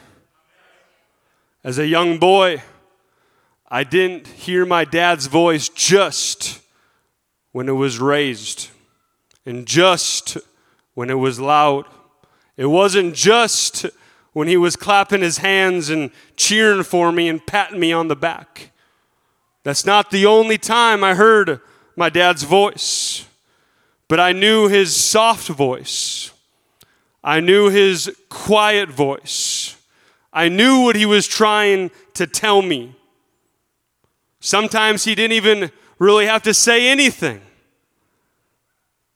As 1.64 1.80
a 1.80 1.88
young 1.88 2.20
boy, 2.20 2.62
I 3.74 3.84
didn't 3.84 4.28
hear 4.28 4.68
my 4.68 4.86
dad's 4.86 5.26
voice 5.26 5.68
just 5.68 6.62
when 7.54 7.68
it 7.68 7.72
was 7.72 7.98
raised 7.98 8.70
and 9.48 9.66
just 9.66 10.38
when 10.94 11.10
it 11.10 11.16
was 11.16 11.40
loud. 11.40 11.86
It 12.56 12.68
wasn't 12.68 13.16
just 13.16 13.88
when 14.34 14.48
he 14.48 14.58
was 14.58 14.76
clapping 14.76 15.22
his 15.22 15.40
hands 15.40 15.90
and 15.90 16.12
cheering 16.36 16.84
for 16.84 17.12
me 17.12 17.28
and 17.28 17.44
patting 17.44 17.80
me 17.80 17.92
on 17.92 18.10
the 18.10 18.16
back. 18.16 18.70
That's 19.64 19.88
not 19.88 20.12
the 20.12 20.28
only 20.28 20.60
time 20.60 21.04
I 21.04 21.16
heard 21.16 21.60
my 21.96 22.10
dad's 22.10 22.44
voice, 22.44 23.26
but 24.08 24.20
I 24.20 24.34
knew 24.34 24.68
his 24.68 24.96
soft 24.96 25.48
voice. 25.48 26.32
I 27.24 27.40
knew 27.40 27.72
his 27.72 28.16
quiet 28.30 28.90
voice. 28.90 29.78
I 30.32 30.48
knew 30.48 30.82
what 30.82 30.96
he 30.96 31.08
was 31.08 31.26
trying 31.26 31.90
to 32.14 32.28
tell 32.28 32.62
me. 32.62 32.98
Sometimes 34.46 35.06
he 35.06 35.16
didn't 35.16 35.32
even 35.32 35.72
really 35.98 36.26
have 36.26 36.44
to 36.44 36.54
say 36.54 36.90
anything. 36.90 37.40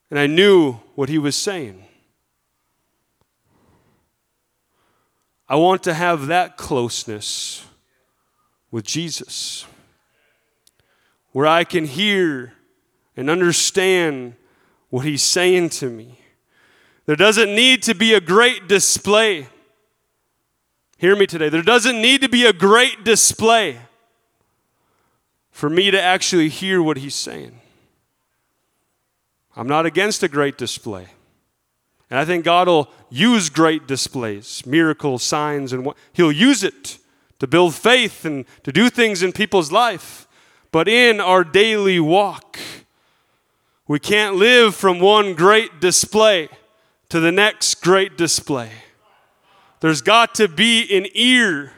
And 0.10 0.18
I 0.18 0.26
knew 0.26 0.76
what 0.96 1.10
he 1.10 1.18
was 1.18 1.36
saying. 1.36 1.84
I 5.50 5.58
want 5.58 5.84
to 5.84 5.94
have 5.94 6.28
that 6.28 6.56
closeness 6.56 7.66
with 8.72 8.86
Jesus, 8.86 9.66
where 11.34 11.46
I 11.46 11.66
can 11.66 11.84
hear 11.84 12.54
and 13.18 13.30
understand 13.30 14.34
what 14.90 15.06
He's 15.06 15.24
saying 15.24 15.70
to 15.72 15.90
me. 15.90 16.20
There 17.06 17.18
doesn't 17.18 17.54
need 17.54 17.84
to 17.84 17.94
be 17.94 18.14
a 18.14 18.22
great 18.22 18.70
display. 18.70 19.48
Hear 20.98 21.18
me 21.18 21.28
today. 21.28 21.50
There 21.50 21.62
doesn't 21.62 22.02
need 22.02 22.22
to 22.22 22.30
be 22.30 22.46
a 22.46 22.54
great 22.54 23.04
display 23.04 23.80
for 25.58 25.72
me 25.72 25.90
to 25.90 26.00
actually 26.00 26.50
hear 26.50 26.84
what 26.84 26.98
He's 26.98 27.16
saying. 27.16 27.60
I'm 29.56 29.68
not 29.68 29.88
against 29.88 30.22
a 30.22 30.28
great 30.28 30.56
display. 30.56 31.08
And 32.12 32.20
I 32.20 32.26
think 32.26 32.46
God 32.46 32.68
will 32.68 32.92
use 33.10 33.50
great 33.50 33.88
displays, 33.88 34.64
miracles, 34.68 35.24
signs, 35.24 35.74
and 35.74 35.84
what 35.84 35.98
He'll 36.14 36.32
use 36.32 36.64
it 36.64 37.00
to 37.40 37.48
build 37.48 37.74
faith 37.74 38.24
and 38.24 38.46
to 38.62 38.72
do 38.72 38.92
things 38.92 39.24
in 39.24 39.32
people's 39.32 39.72
life. 39.72 40.28
But 40.72 40.88
in 40.88 41.20
our 41.20 41.44
daily 41.44 42.00
walk, 42.00 42.60
we 43.88 43.98
can't 43.98 44.36
live 44.36 44.76
from 44.76 45.00
one 45.00 45.34
great 45.34 45.82
display 45.82 46.50
to 47.10 47.20
the 47.20 47.32
next 47.32 47.82
great 47.82 48.16
display. 48.16 48.70
There's 49.80 50.04
got 50.04 50.36
to 50.36 50.48
be 50.48 50.96
an 50.96 51.08
ear 51.16 51.74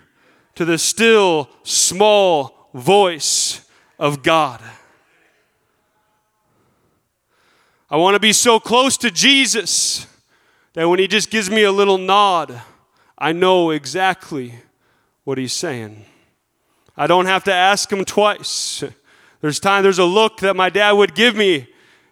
to 0.55 0.65
the 0.65 0.77
still 0.77 1.48
small 1.63 2.69
voice 2.74 3.62
of 4.00 4.24
God. 4.24 4.62
I 7.91 7.98
want 7.98 8.15
to 8.15 8.20
be 8.20 8.34
so 8.34 8.60
close 8.60 8.98
to 8.98 9.12
Jesus 9.12 10.08
that 10.74 10.88
when 10.88 11.00
he 11.00 11.08
just 11.08 11.29
gives 11.29 11.50
me 11.50 11.63
a 11.63 11.72
little 11.72 11.98
nod, 11.98 12.62
I 13.18 13.34
know 13.34 13.72
exactly 13.72 14.56
what 15.24 15.38
he's 15.38 15.53
saying. 15.53 16.06
I 16.96 17.08
don't 17.08 17.25
have 17.25 17.44
to 17.46 17.53
ask 17.53 17.91
him 17.91 18.06
twice. 18.06 18.84
There's 19.41 19.60
time, 19.60 19.84
there's 19.84 20.00
a 20.00 20.06
look 20.06 20.39
that 20.39 20.56
my 20.56 20.70
dad 20.70 20.94
would 20.94 21.15
give 21.15 21.36
me 21.36 21.68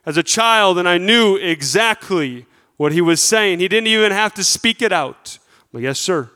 as 0.05 0.17
a 0.17 0.23
child, 0.23 0.77
and 0.77 0.87
I 0.87 0.97
knew 0.97 1.35
exactly 1.35 2.45
what 2.77 2.91
he 2.91 3.01
was 3.01 3.21
saying. 3.21 3.59
He 3.59 3.67
didn't 3.67 3.87
even 3.87 4.11
have 4.11 4.33
to 4.35 4.43
speak 4.43 4.81
it 4.81 4.91
out. 4.91 5.37
But 5.71 5.81
yes, 5.81 5.99
sir. 5.99 6.29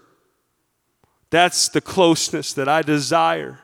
That's 1.29 1.69
the 1.69 1.81
closeness 1.81 2.53
that 2.53 2.67
I 2.67 2.81
desire 2.81 3.59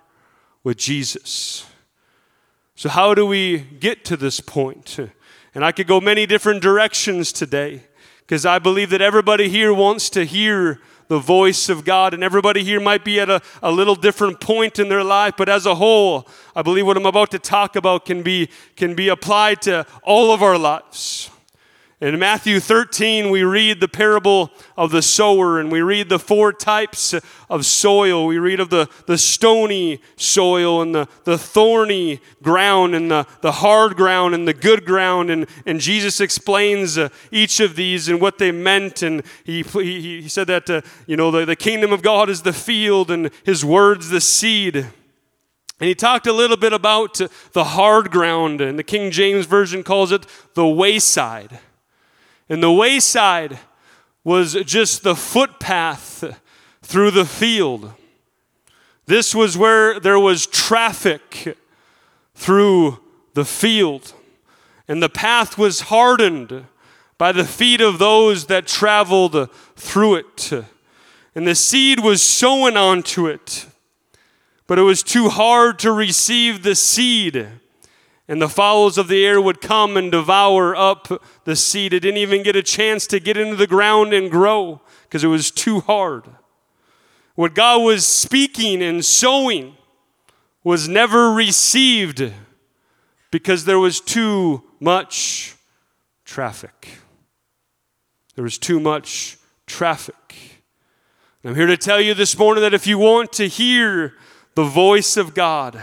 with 0.63 0.77
Jesus. 0.77 1.65
So, 2.77 2.89
how 2.89 3.15
do 3.15 3.25
we 3.25 3.57
get 3.57 4.05
to 4.05 4.15
this 4.15 4.39
point? 4.39 4.99
And 5.55 5.65
I 5.65 5.71
could 5.71 5.87
go 5.87 5.99
many 5.99 6.27
different 6.27 6.61
directions 6.61 7.31
today 7.33 7.81
because 8.19 8.45
I 8.45 8.59
believe 8.59 8.91
that 8.91 9.01
everybody 9.01 9.49
here 9.49 9.73
wants 9.73 10.11
to 10.11 10.25
hear 10.25 10.79
the 11.07 11.17
voice 11.17 11.69
of 11.69 11.85
God, 11.85 12.13
and 12.13 12.23
everybody 12.23 12.63
here 12.63 12.79
might 12.79 13.03
be 13.03 13.19
at 13.19 13.31
a, 13.31 13.41
a 13.63 13.71
little 13.71 13.95
different 13.95 14.39
point 14.39 14.77
in 14.77 14.89
their 14.89 15.03
life, 15.03 15.33
but 15.39 15.49
as 15.49 15.65
a 15.65 15.73
whole, 15.73 16.27
I 16.55 16.61
believe 16.61 16.85
what 16.85 16.97
I'm 16.97 17.07
about 17.07 17.31
to 17.31 17.39
talk 17.39 17.75
about 17.75 18.05
can 18.05 18.21
be, 18.21 18.47
can 18.75 18.93
be 18.93 19.07
applied 19.07 19.63
to 19.63 19.87
all 20.03 20.31
of 20.31 20.43
our 20.43 20.59
lives. 20.59 21.31
In 21.99 22.19
Matthew 22.19 22.59
13, 22.59 23.31
we 23.31 23.41
read 23.41 23.79
the 23.79 23.87
parable 23.87 24.51
of 24.77 24.91
the 24.91 25.01
sower 25.01 25.59
and 25.59 25.71
we 25.71 25.81
read 25.81 26.09
the 26.09 26.19
four 26.19 26.53
types 26.53 27.15
of 27.49 27.65
soil. 27.65 28.27
We 28.27 28.37
read 28.37 28.59
of 28.59 28.69
the, 28.69 28.87
the 29.07 29.17
stony 29.17 29.99
soil 30.15 30.83
and 30.83 30.93
the, 30.93 31.07
the 31.23 31.39
thorny 31.39 32.21
ground 32.43 32.93
and 32.93 33.09
the, 33.09 33.25
the 33.41 33.51
hard 33.51 33.95
ground 33.95 34.35
and 34.35 34.47
the 34.47 34.53
good 34.53 34.85
ground. 34.85 35.31
And, 35.31 35.47
and 35.65 35.79
Jesus 35.79 36.21
explains 36.21 36.99
uh, 36.99 37.09
each 37.31 37.59
of 37.59 37.75
these 37.75 38.09
and 38.09 38.21
what 38.21 38.37
they 38.37 38.51
meant. 38.51 39.01
And 39.01 39.23
he, 39.43 39.63
he, 39.63 40.21
he 40.21 40.29
said 40.29 40.45
that, 40.47 40.69
uh, 40.69 40.81
you 41.07 41.17
know, 41.17 41.31
the, 41.31 41.45
the 41.45 41.55
kingdom 41.55 41.91
of 41.91 42.03
God 42.03 42.29
is 42.29 42.43
the 42.43 42.53
field 42.53 43.09
and 43.09 43.31
his 43.43 43.65
words 43.65 44.09
the 44.09 44.21
seed. 44.21 44.75
And 44.75 45.87
he 45.87 45.95
talked 45.95 46.27
a 46.27 46.33
little 46.33 46.57
bit 46.57 46.73
about 46.73 47.19
the 47.53 47.63
hard 47.63 48.09
ground, 48.09 48.61
and 48.61 48.79
the 48.79 48.83
King 48.83 49.11
James 49.11 49.45
Version 49.45 49.83
calls 49.83 50.11
it 50.11 50.25
the 50.55 50.65
wayside. 50.65 51.59
And 52.49 52.63
the 52.63 52.71
wayside 52.71 53.59
was 54.23 54.53
just 54.65 55.03
the 55.03 55.15
footpath 55.15 56.37
through 56.81 57.11
the 57.11 57.25
field. 57.25 57.93
This 59.05 59.33
was 59.33 59.57
where 59.57 59.99
there 59.99 60.19
was 60.19 60.45
traffic 60.45 61.57
through 62.35 62.99
the 63.33 63.45
field. 63.45 64.13
And 64.87 65.01
the 65.01 65.09
path 65.09 65.57
was 65.57 65.81
hardened 65.81 66.65
by 67.17 67.31
the 67.31 67.45
feet 67.45 67.81
of 67.81 67.99
those 67.99 68.45
that 68.45 68.67
traveled 68.67 69.49
through 69.75 70.15
it. 70.15 70.51
And 71.35 71.47
the 71.47 71.55
seed 71.55 71.99
was 71.99 72.21
sown 72.21 72.77
onto 72.77 73.27
it, 73.27 73.67
but 74.65 74.79
it 74.79 74.83
was 74.83 75.03
too 75.03 75.29
hard 75.29 75.79
to 75.79 75.91
receive 75.91 76.63
the 76.63 76.75
seed 76.75 77.47
and 78.27 78.41
the 78.41 78.49
fowls 78.49 78.97
of 78.97 79.07
the 79.07 79.25
air 79.25 79.39
would 79.39 79.61
come 79.61 79.95
and 79.95 80.11
devour 80.11 80.75
up 80.75 81.23
the 81.45 81.55
seed. 81.55 81.93
It 81.93 82.01
didn't 82.01 82.17
even 82.17 82.43
get 82.43 82.55
a 82.55 82.63
chance 82.63 83.07
to 83.07 83.19
get 83.19 83.37
into 83.37 83.55
the 83.55 83.67
ground 83.67 84.13
and 84.13 84.29
grow 84.29 84.81
because 85.03 85.23
it 85.23 85.27
was 85.27 85.49
too 85.49 85.79
hard. 85.81 86.25
What 87.35 87.53
God 87.53 87.83
was 87.83 88.05
speaking 88.05 88.81
and 88.81 89.05
sowing 89.05 89.77
was 90.63 90.89
never 90.89 91.31
received 91.31 92.33
because 93.31 93.65
there 93.65 93.79
was 93.79 94.01
too 94.01 94.63
much 94.79 95.55
traffic. 96.25 96.89
There 98.35 98.43
was 98.43 98.57
too 98.57 98.79
much 98.79 99.37
traffic. 99.65 100.15
I'm 101.43 101.55
here 101.55 101.67
to 101.67 101.77
tell 101.77 102.01
you 102.01 102.13
this 102.13 102.37
morning 102.37 102.61
that 102.63 102.73
if 102.73 102.85
you 102.85 102.97
want 102.97 103.31
to 103.33 103.47
hear 103.47 104.15
the 104.55 104.65
voice 104.65 105.15
of 105.15 105.33
God, 105.33 105.81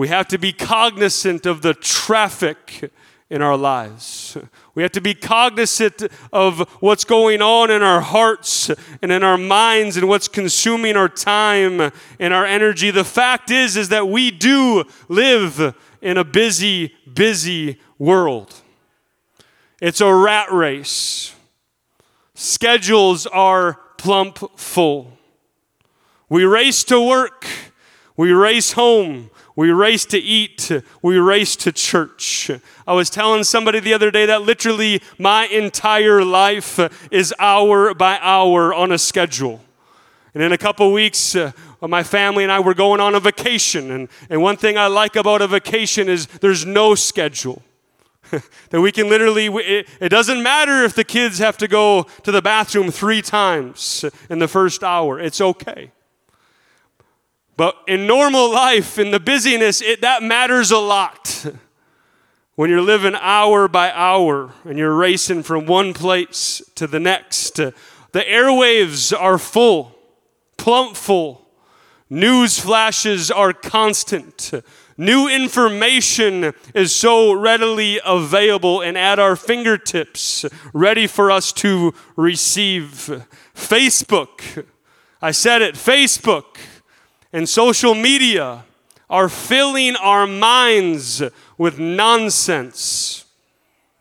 we 0.00 0.08
have 0.08 0.28
to 0.28 0.38
be 0.38 0.50
cognizant 0.50 1.44
of 1.44 1.60
the 1.60 1.74
traffic 1.74 2.90
in 3.28 3.42
our 3.42 3.54
lives. 3.54 4.34
We 4.74 4.82
have 4.82 4.92
to 4.92 5.00
be 5.02 5.12
cognizant 5.12 6.04
of 6.32 6.60
what's 6.80 7.04
going 7.04 7.42
on 7.42 7.70
in 7.70 7.82
our 7.82 8.00
hearts 8.00 8.70
and 9.02 9.12
in 9.12 9.22
our 9.22 9.36
minds 9.36 9.98
and 9.98 10.08
what's 10.08 10.26
consuming 10.26 10.96
our 10.96 11.10
time 11.10 11.92
and 12.18 12.32
our 12.32 12.46
energy. 12.46 12.90
The 12.90 13.04
fact 13.04 13.50
is 13.50 13.76
is 13.76 13.90
that 13.90 14.08
we 14.08 14.30
do 14.30 14.84
live 15.10 15.76
in 16.00 16.16
a 16.16 16.24
busy 16.24 16.94
busy 17.12 17.78
world. 17.98 18.54
It's 19.82 20.00
a 20.00 20.14
rat 20.14 20.50
race. 20.50 21.34
Schedules 22.32 23.26
are 23.26 23.74
plump 23.98 24.58
full. 24.58 25.18
We 26.30 26.44
race 26.44 26.84
to 26.84 27.06
work. 27.06 27.46
We 28.16 28.32
race 28.32 28.72
home. 28.72 29.30
We 29.60 29.72
race 29.72 30.06
to 30.06 30.18
eat. 30.18 30.72
We 31.02 31.18
race 31.18 31.54
to 31.56 31.70
church. 31.70 32.50
I 32.86 32.94
was 32.94 33.10
telling 33.10 33.44
somebody 33.44 33.78
the 33.78 33.92
other 33.92 34.10
day 34.10 34.24
that 34.24 34.40
literally 34.40 35.02
my 35.18 35.48
entire 35.48 36.24
life 36.24 36.80
is 37.10 37.34
hour 37.38 37.92
by 37.92 38.18
hour 38.22 38.72
on 38.72 38.90
a 38.90 38.96
schedule. 38.96 39.60
And 40.32 40.42
in 40.42 40.52
a 40.52 40.56
couple 40.56 40.90
weeks, 40.94 41.36
uh, 41.36 41.52
my 41.82 42.02
family 42.02 42.42
and 42.42 42.50
I 42.50 42.60
were 42.60 42.72
going 42.72 43.00
on 43.00 43.14
a 43.14 43.20
vacation. 43.20 43.90
And, 43.90 44.08
and 44.30 44.40
one 44.40 44.56
thing 44.56 44.78
I 44.78 44.86
like 44.86 45.14
about 45.14 45.42
a 45.42 45.46
vacation 45.46 46.08
is 46.08 46.26
there's 46.26 46.64
no 46.64 46.94
schedule. 46.94 47.62
that 48.30 48.80
we 48.80 48.90
can 48.90 49.10
literally, 49.10 49.48
it, 49.48 49.86
it 50.00 50.08
doesn't 50.08 50.42
matter 50.42 50.84
if 50.84 50.94
the 50.94 51.04
kids 51.04 51.36
have 51.36 51.58
to 51.58 51.68
go 51.68 52.04
to 52.22 52.32
the 52.32 52.40
bathroom 52.40 52.90
three 52.90 53.20
times 53.20 54.06
in 54.30 54.38
the 54.38 54.48
first 54.48 54.82
hour, 54.82 55.20
it's 55.20 55.42
okay. 55.42 55.90
But 57.60 57.76
in 57.86 58.06
normal 58.06 58.50
life, 58.50 58.98
in 58.98 59.10
the 59.10 59.20
busyness, 59.20 59.82
it, 59.82 60.00
that 60.00 60.22
matters 60.22 60.70
a 60.70 60.78
lot. 60.78 61.44
When 62.54 62.70
you're 62.70 62.80
living 62.80 63.14
hour 63.14 63.68
by 63.68 63.92
hour 63.92 64.52
and 64.64 64.78
you're 64.78 64.94
racing 64.94 65.42
from 65.42 65.66
one 65.66 65.92
place 65.92 66.62
to 66.76 66.86
the 66.86 66.98
next, 66.98 67.56
the 67.56 67.74
airwaves 68.12 69.14
are 69.18 69.36
full, 69.36 69.94
plump 70.56 70.96
full. 70.96 71.48
News 72.08 72.58
flashes 72.58 73.30
are 73.30 73.52
constant. 73.52 74.52
New 74.96 75.28
information 75.28 76.54
is 76.74 76.94
so 76.94 77.32
readily 77.32 78.00
available 78.06 78.80
and 78.80 78.96
at 78.96 79.18
our 79.18 79.36
fingertips, 79.36 80.46
ready 80.72 81.06
for 81.06 81.30
us 81.30 81.52
to 81.52 81.92
receive. 82.16 83.26
Facebook, 83.54 84.66
I 85.20 85.30
said 85.30 85.60
it, 85.60 85.74
Facebook 85.74 86.56
and 87.32 87.48
social 87.48 87.94
media 87.94 88.64
are 89.08 89.28
filling 89.28 89.96
our 89.96 90.26
minds 90.26 91.22
with 91.58 91.78
nonsense. 91.78 93.24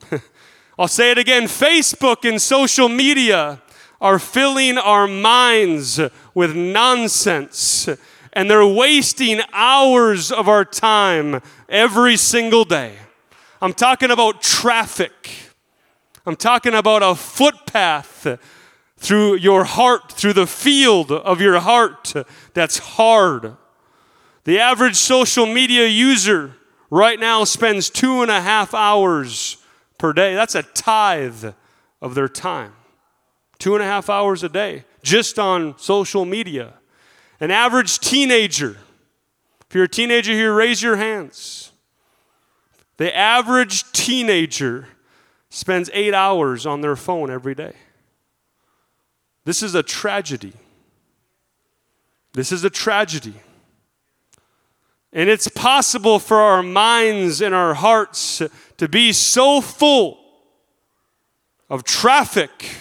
I'll 0.80 0.88
say 0.88 1.12
it 1.12 1.18
again 1.18 1.44
Facebook 1.44 2.28
and 2.28 2.42
social 2.42 2.90
media 2.90 3.62
are 4.02 4.20
filling 4.20 4.78
our 4.78 5.08
minds 5.08 6.00
with 6.34 6.56
nonsense. 6.56 7.90
And 8.34 8.50
they're 8.50 8.66
wasting 8.66 9.42
hours 9.52 10.32
of 10.32 10.48
our 10.48 10.64
time 10.64 11.42
every 11.68 12.16
single 12.16 12.64
day. 12.64 12.94
I'm 13.62 13.74
talking 13.74 14.12
about 14.12 14.42
traffic. 14.42 15.30
I'm 16.26 16.36
talking 16.36 16.76
about 16.76 17.02
a 17.02 17.16
footpath 17.16 18.40
through 19.00 19.36
your 19.36 19.64
heart, 19.64 20.12
through 20.12 20.34
the 20.34 20.48
field 20.48 21.12
of 21.12 21.40
your 21.40 21.60
heart 21.60 22.14
that's 22.54 22.78
hard. 22.80 23.56
The 24.44 24.60
average 24.60 24.98
social 24.98 25.46
media 25.46 25.88
user 25.88 26.56
right 26.90 27.20
now 27.20 27.46
spends 27.46 27.90
two 27.90 28.22
and 28.22 28.30
a 28.30 28.42
half 28.42 28.74
hours 28.74 29.58
per 29.98 30.12
day. 30.12 30.36
That's 30.36 30.56
a 30.56 30.64
tithe 30.64 31.54
of 32.02 32.14
their 32.14 32.28
time. 32.28 32.74
Two 33.58 33.74
and 33.74 33.84
a 33.84 33.86
half 33.86 34.10
hours 34.10 34.44
a 34.44 34.50
day 34.50 34.86
just 35.02 35.40
on 35.40 35.78
social 35.78 36.26
media. 36.26 36.74
An 37.40 37.52
average 37.52 38.00
teenager, 38.00 38.78
if 39.68 39.76
you're 39.76 39.86
a 39.86 39.90
teenager 39.90 40.34
here, 40.34 40.54
raise 40.54 40.82
your 40.82 40.98
hands. 40.98 41.72
The 42.98 43.16
average 43.16 43.90
teenager 43.94 44.90
spends 45.50 45.90
eight 45.94 46.14
hours 46.14 46.66
on 46.66 46.82
their 46.82 46.98
phone 46.98 47.30
every 47.30 47.56
day. 47.56 47.74
This 49.46 49.64
is 49.64 49.76
a 49.76 49.84
tragedy. 49.84 50.54
This 52.34 52.52
is 52.52 52.64
a 52.64 52.70
tragedy. 52.70 53.34
And 55.12 55.30
it's 55.30 55.48
possible 55.48 56.20
for 56.20 56.38
our 56.38 56.62
minds 56.62 57.42
and 57.42 57.56
our 57.56 57.74
hearts 57.74 58.42
to 58.78 58.88
be 58.88 59.12
so 59.12 59.60
full 59.60 60.20
of 61.70 61.84
traffic 61.84 62.76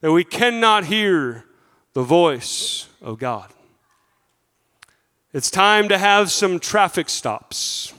that 0.00 0.12
we 0.12 0.24
cannot 0.24 0.86
hear 0.86 1.44
the 1.92 2.02
voice 2.02 2.88
of 3.00 3.18
God. 3.18 3.50
It's 5.32 5.50
time 5.50 5.88
to 5.88 5.98
have 5.98 6.30
some 6.30 6.58
traffic 6.58 7.08
stops 7.08 7.92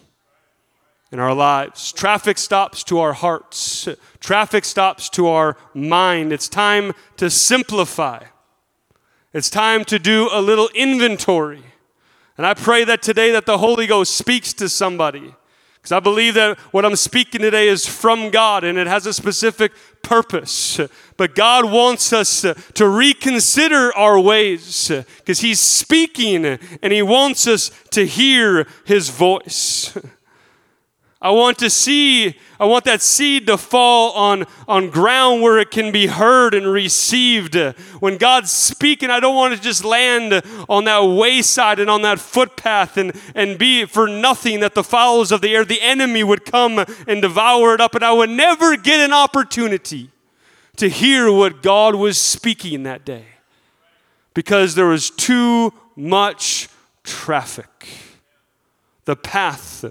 in 1.15 1.21
our 1.21 1.33
lives, 1.33 1.93
traffic 1.93 2.37
stops 2.37 2.83
to 2.83 2.99
our 2.99 3.13
hearts, 3.13 3.87
traffic 4.19 4.65
stops 4.65 5.07
to 5.07 5.27
our 5.27 5.55
mind. 5.73 6.33
It's 6.33 6.49
time 6.49 6.91
to 7.15 7.29
simplify. 7.29 8.25
It's 9.31 9.49
time 9.49 9.85
to 9.85 9.97
do 9.97 10.27
a 10.29 10.41
little 10.41 10.67
inventory. 10.75 11.63
And 12.37 12.45
I 12.45 12.53
pray 12.53 12.83
that 12.83 13.01
today 13.01 13.31
that 13.31 13.45
the 13.45 13.59
Holy 13.59 13.87
Ghost 13.87 14.17
speaks 14.17 14.51
to 14.55 14.67
somebody. 14.67 15.33
Because 15.75 15.93
I 15.93 16.01
believe 16.01 16.33
that 16.33 16.57
what 16.73 16.83
I'm 16.83 16.97
speaking 16.97 17.39
today 17.39 17.69
is 17.69 17.85
from 17.85 18.29
God 18.29 18.65
and 18.65 18.77
it 18.77 18.87
has 18.87 19.05
a 19.05 19.13
specific 19.13 19.71
purpose. 20.01 20.81
But 21.15 21.33
God 21.33 21.71
wants 21.71 22.11
us 22.11 22.45
to 22.73 22.89
reconsider 22.89 23.95
our 23.95 24.19
ways 24.19 24.91
because 25.19 25.39
He's 25.39 25.61
speaking 25.61 26.45
and 26.45 26.91
He 26.91 27.01
wants 27.01 27.47
us 27.47 27.71
to 27.91 28.05
hear 28.05 28.67
His 28.83 29.07
voice. 29.07 29.97
I 31.25 31.31
want 31.31 31.57
to 31.57 31.71
see, 31.71 32.37
I 32.59 32.65
want 32.65 32.85
that 32.85 33.01
seed 33.01 33.47
to 33.47 33.57
fall 33.57 34.11
on, 34.11 34.45
on 34.67 34.91
ground 34.91 35.41
where 35.41 35.57
it 35.57 35.71
can 35.71 35.91
be 35.91 36.05
heard 36.05 36.53
and 36.53 36.71
received. 36.71 37.55
When 37.99 38.17
God's 38.17 38.51
speaking, 38.51 39.09
I 39.09 39.19
don't 39.19 39.35
want 39.35 39.55
to 39.55 39.59
just 39.59 39.83
land 39.83 40.43
on 40.69 40.83
that 40.83 40.99
wayside 40.99 41.79
and 41.79 41.89
on 41.89 42.03
that 42.03 42.19
footpath 42.19 42.97
and, 42.97 43.11
and 43.33 43.57
be 43.57 43.85
for 43.85 44.07
nothing 44.07 44.59
that 44.59 44.75
the 44.75 44.83
fowls 44.83 45.31
of 45.31 45.41
the 45.41 45.55
air, 45.55 45.65
the 45.65 45.81
enemy 45.81 46.23
would 46.23 46.45
come 46.45 46.85
and 47.07 47.23
devour 47.23 47.73
it 47.73 47.81
up, 47.81 47.95
and 47.95 48.05
I 48.05 48.11
would 48.11 48.29
never 48.29 48.77
get 48.77 48.99
an 48.99 49.11
opportunity 49.11 50.11
to 50.75 50.89
hear 50.89 51.31
what 51.31 51.63
God 51.63 51.95
was 51.95 52.19
speaking 52.19 52.83
that 52.83 53.03
day 53.03 53.25
because 54.35 54.75
there 54.75 54.85
was 54.85 55.09
too 55.09 55.73
much 55.95 56.69
traffic. 57.03 57.87
The 59.05 59.15
path 59.15 59.85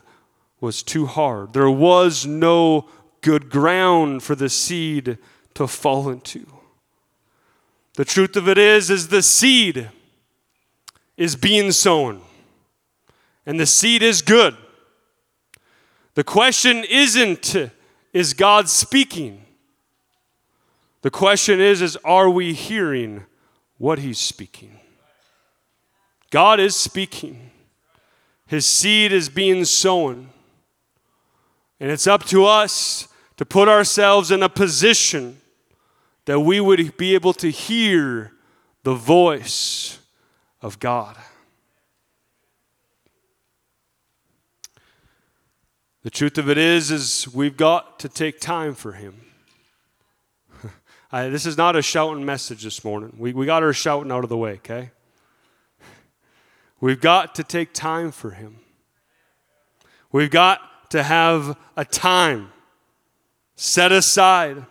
was 0.65 0.83
too 0.83 1.05
hard. 1.05 1.53
There 1.53 1.71
was 1.71 2.25
no 2.25 2.89
good 3.21 3.51
ground 3.51 4.23
for 4.23 4.35
the 4.35 4.49
seed 4.49 5.19
to 5.53 5.69
fall 5.69 6.09
into. 6.09 6.47
The 7.97 8.07
truth 8.07 8.35
of 8.35 8.49
it 8.49 8.57
is 8.57 8.89
is 8.89 9.09
the 9.09 9.23
seed 9.23 9.91
is 11.19 11.37
being 11.37 11.71
sown. 11.71 12.23
And 13.45 13.61
the 13.61 13.67
seed 13.67 14.03
is 14.03 14.23
good. 14.23 14.57
The 16.15 16.25
question 16.25 16.83
isn't 16.89 17.55
is 18.15 18.33
God 18.33 18.71
speaking? 18.71 19.45
The 21.03 21.11
question 21.11 21.61
is 21.61 21.83
is 21.83 21.97
are 22.05 22.31
we 22.31 22.55
hearing 22.55 23.25
what 23.77 23.99
he's 23.99 24.19
speaking? 24.19 24.81
God 26.31 26.59
is 26.59 26.75
speaking. 26.75 27.51
His 28.47 28.65
seed 28.65 29.13
is 29.13 29.29
being 29.29 29.67
sown. 29.67 30.31
And 31.85 31.93
it's 31.93 32.07
up 32.07 32.25
to 32.29 32.47
us 32.47 33.09
to 33.37 33.45
put 33.45 33.69
ourselves 33.69 34.31
in 34.31 34.43
a 34.43 34.49
position 34.49 35.43
that 36.25 36.41
we 36.41 36.59
would 36.59 36.97
be 36.97 37.13
able 37.13 37.35
to 37.35 37.51
hear 37.51 38.33
the 38.85 38.95
voice 38.95 39.99
of 40.63 40.81
God. 40.81 41.15
The 46.05 46.09
truth 46.09 46.39
of 46.39 46.49
it 46.49 46.57
is 46.57 46.91
is 46.91 47.29
we've 47.29 47.59
got 47.59 47.99
to 47.99 48.09
take 48.09 48.41
time 48.41 48.73
for 48.73 48.93
him. 48.93 49.21
I, 51.13 51.29
this 51.29 51.45
is 51.45 51.59
not 51.59 51.77
a 51.77 51.83
shouting 51.83 52.25
message 52.25 52.65
this 52.65 52.83
morning. 52.83 53.15
We, 53.19 53.35
we 53.35 53.45
got 53.45 53.63
our 53.63 53.75
shouting 53.75 54.11
out 54.11 54.25
of 54.25 54.31
the 54.31 54.39
way, 54.39 54.53
okay? 54.53 54.91
We've 56.81 57.03
got 57.03 57.35
to 57.35 57.45
take 57.45 57.75
time 57.75 58.11
for 58.11 58.31
him. 58.31 58.61
We've 60.11 60.31
got 60.31 60.63
to 60.95 61.03
have 61.03 61.57
a 61.77 61.85
time 61.85 62.53
set 63.57 63.91
aside 63.91 64.65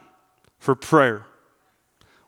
for 0.57 0.73
prayer. 0.73 1.25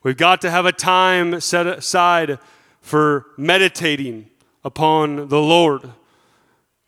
We've 0.03 0.17
got 0.17 0.41
to 0.41 0.51
have 0.51 0.65
a 0.65 0.73
time 0.73 1.39
set 1.39 1.65
aside 1.65 2.38
for 2.81 3.27
meditating 3.38 4.29
upon 4.65 5.29
the 5.29 5.39
Lord. 5.39 5.93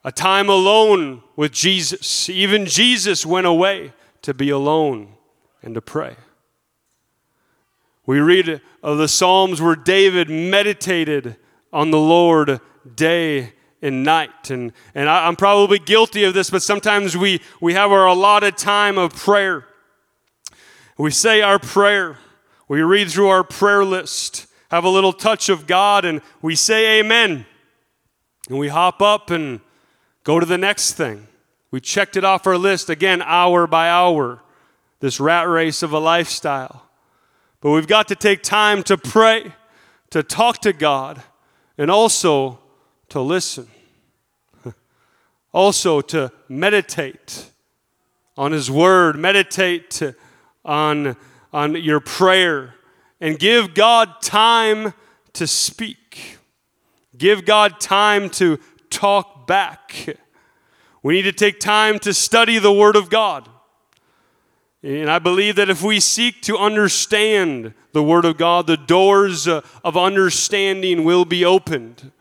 A 0.03 0.11
time 0.11 0.49
alone 0.49 1.23
with 1.37 1.53
Jesus. 1.53 2.29
Even 2.29 2.65
Jesus 2.65 3.25
went 3.25 3.47
away 3.47 3.93
to 4.21 4.33
be 4.33 4.49
alone 4.49 5.13
and 5.63 5.73
to 5.75 5.81
pray. 5.81 6.17
We 8.05 8.19
read 8.19 8.59
of 8.83 8.97
the 8.97 9.07
Psalms 9.07 9.61
where 9.61 9.77
David 9.77 10.29
meditated 10.29 11.37
on 11.71 11.91
the 11.91 11.99
Lord 11.99 12.59
day 12.95 13.53
and 13.81 14.03
night. 14.03 14.49
And, 14.49 14.73
and 14.95 15.09
I, 15.09 15.27
am 15.27 15.35
probably 15.35 15.79
guilty 15.79 16.23
of 16.23 16.33
this, 16.33 16.49
but 16.49 16.63
sometimes 16.63 17.15
we, 17.15 17.41
we 17.61 17.73
have 17.73 17.91
our 17.91 18.05
allotted 18.05 18.57
time 18.57 18.97
of 18.97 19.15
prayer. 19.15 19.65
We 20.97 21.11
say 21.11 21.41
our 21.41 21.59
prayer, 21.59 22.17
we 22.67 22.81
read 22.81 23.09
through 23.09 23.27
our 23.27 23.43
prayer 23.43 23.85
list, 23.85 24.47
have 24.71 24.83
a 24.83 24.89
little 24.89 25.13
touch 25.13 25.49
of 25.49 25.67
God, 25.67 26.05
and 26.05 26.21
we 26.41 26.55
say 26.55 26.99
amen. 26.99 27.45
And 28.49 28.57
we 28.57 28.69
hop 28.69 29.01
up 29.01 29.29
and 29.29 29.59
go 30.23 30.39
to 30.39 30.45
the 30.45 30.57
next 30.57 30.93
thing. 30.93 31.27
We 31.69 31.79
checked 31.79 32.17
it 32.17 32.23
off 32.23 32.47
our 32.47 32.57
list 32.57 32.89
again, 32.89 33.21
hour 33.21 33.67
by 33.67 33.89
hour, 33.89 34.41
this 34.99 35.19
rat 35.19 35.47
race 35.47 35.83
of 35.83 35.93
a 35.93 35.99
lifestyle. 35.99 36.83
But 37.61 37.71
we've 37.71 37.87
got 37.87 38.07
to 38.07 38.15
take 38.15 38.41
time 38.41 38.83
to 38.83 38.97
pray, 38.97 39.53
to 40.11 40.23
talk 40.23 40.59
to 40.61 40.73
God, 40.73 41.21
and 41.77 41.91
also 41.91 42.59
to 43.09 43.21
listen. 43.21 43.67
also 45.53 46.01
to 46.01 46.31
meditate 46.49 47.51
on 48.37 48.51
His 48.51 48.69
Word, 48.69 49.17
meditate 49.17 50.01
on, 50.63 51.15
on 51.51 51.75
your 51.75 51.99
prayer, 51.99 52.75
and 53.19 53.39
give 53.39 53.73
God 53.73 54.21
time 54.21 54.93
to 55.33 55.47
speak. 55.47 56.37
Give 57.17 57.45
God 57.45 57.79
time 57.79 58.29
to 58.31 58.59
talk 58.89 59.47
back. 59.47 60.17
We 61.01 61.15
need 61.15 61.23
to 61.23 61.31
take 61.31 61.59
time 61.59 61.99
to 61.99 62.13
study 62.13 62.59
the 62.59 62.73
Word 62.73 62.95
of 62.95 63.09
God. 63.09 63.49
And 64.83 65.09
I 65.09 65.19
believe 65.19 65.55
that 65.55 65.69
if 65.69 65.81
we 65.81 65.99
seek 65.99 66.41
to 66.43 66.57
understand 66.57 67.73
the 67.93 68.03
Word 68.03 68.25
of 68.25 68.37
God, 68.37 68.67
the 68.67 68.77
doors 68.77 69.47
uh, 69.47 69.61
of 69.83 69.97
understanding 69.97 71.03
will 71.03 71.25
be 71.25 71.43
opened. 71.43 72.11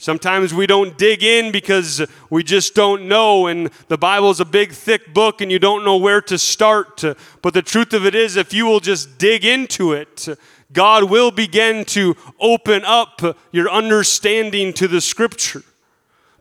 Sometimes 0.00 0.54
we 0.54 0.68
don't 0.68 0.96
dig 0.96 1.24
in 1.24 1.50
because 1.50 2.06
we 2.30 2.44
just 2.44 2.76
don't 2.76 3.08
know, 3.08 3.48
and 3.48 3.68
the 3.88 3.98
Bible 3.98 4.30
is 4.30 4.38
a 4.38 4.44
big, 4.44 4.70
thick 4.70 5.12
book, 5.12 5.40
and 5.40 5.50
you 5.50 5.58
don't 5.58 5.84
know 5.84 5.96
where 5.96 6.20
to 6.22 6.38
start. 6.38 7.02
But 7.42 7.52
the 7.52 7.62
truth 7.62 7.92
of 7.92 8.06
it 8.06 8.14
is, 8.14 8.36
if 8.36 8.54
you 8.54 8.64
will 8.64 8.78
just 8.78 9.18
dig 9.18 9.44
into 9.44 9.92
it, 9.92 10.28
God 10.72 11.10
will 11.10 11.32
begin 11.32 11.84
to 11.86 12.16
open 12.38 12.84
up 12.84 13.36
your 13.50 13.68
understanding 13.68 14.72
to 14.74 14.86
the 14.86 15.00
Scripture. 15.00 15.64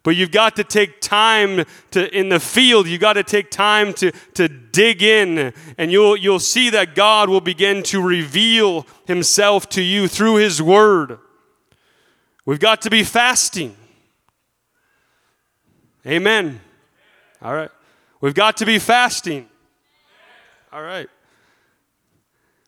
But 0.04 0.16
you've 0.16 0.32
got 0.32 0.56
to 0.58 0.64
take 0.64 1.02
time 1.02 1.66
to 1.92 2.16
in 2.16 2.30
the 2.30 2.40
field, 2.40 2.88
you've 2.88 3.02
got 3.02 3.14
to 3.14 3.24
take 3.24 3.50
time 3.50 3.92
to, 3.96 4.12
to 4.36 4.48
dig 4.48 5.02
in, 5.02 5.52
and 5.80 5.92
you'll, 5.92 6.16
you'll 6.16 6.40
see 6.40 6.70
that 6.70 6.94
God 6.94 7.28
will 7.28 7.42
begin 7.42 7.82
to 7.84 8.04
reveal 8.04 8.86
Himself 9.08 9.68
to 9.70 9.82
you 9.82 10.08
through 10.08 10.36
His 10.36 10.62
Word. 10.62 11.18
We've 12.48 12.62
got 12.62 12.84
to 12.84 12.90
be 12.90 13.04
fasting. 13.04 13.76
Amen. 16.06 16.62
All 17.42 17.54
right. 17.54 17.70
We've 18.22 18.34
got 18.34 18.56
to 18.58 18.66
be 18.66 18.80
fasting. 18.80 19.50
All 20.72 20.82
right. 20.82 21.10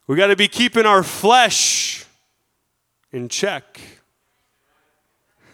We've 0.06 0.18
got 0.18 0.28
to 0.28 0.36
be 0.36 0.50
keeping 0.50 0.86
our 0.86 1.02
flesh 1.02 2.04
in 3.14 3.30
check. 3.30 3.80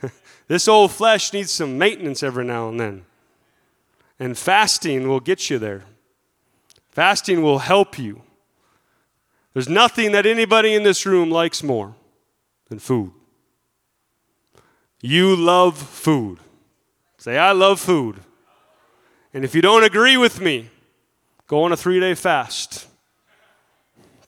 this 0.48 0.68
old 0.68 0.92
flesh 0.92 1.32
needs 1.32 1.52
some 1.52 1.78
maintenance 1.78 2.24
every 2.24 2.46
now 2.46 2.68
and 2.70 2.80
then. 2.80 3.06
And 4.20 4.36
fasting 4.36 5.08
will 5.08 5.20
get 5.20 5.52
you 5.52 5.60
there. 5.60 5.84
Fasting 6.90 7.44
will 7.44 7.60
help 7.60 8.00
you. 8.00 8.24
There's 9.54 9.70
nothing 9.70 10.14
that 10.14 10.26
anybody 10.26 10.74
in 10.74 10.82
this 10.82 11.06
room 11.06 11.30
likes 11.30 11.62
more 11.62 11.94
than 12.70 12.80
food. 12.80 13.12
You 15.06 15.36
love 15.36 15.78
food. 15.78 16.40
Say, 17.20 17.38
I 17.38 17.52
love 17.52 17.80
food. 17.80 18.22
And 19.36 19.46
if 19.46 19.54
you 19.54 19.62
don't 19.62 19.84
agree 19.84 20.18
with 20.18 20.42
me, 20.42 20.72
go 21.46 21.62
on 21.62 21.72
a 21.72 21.78
three 21.78 22.00
day 22.00 22.16
fast. 22.16 22.88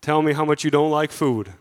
Tell 0.01 0.21
me 0.21 0.33
how 0.33 0.45
much 0.45 0.63
you 0.63 0.69
don't 0.69 0.91
like 0.91 1.11
food. 1.11 1.51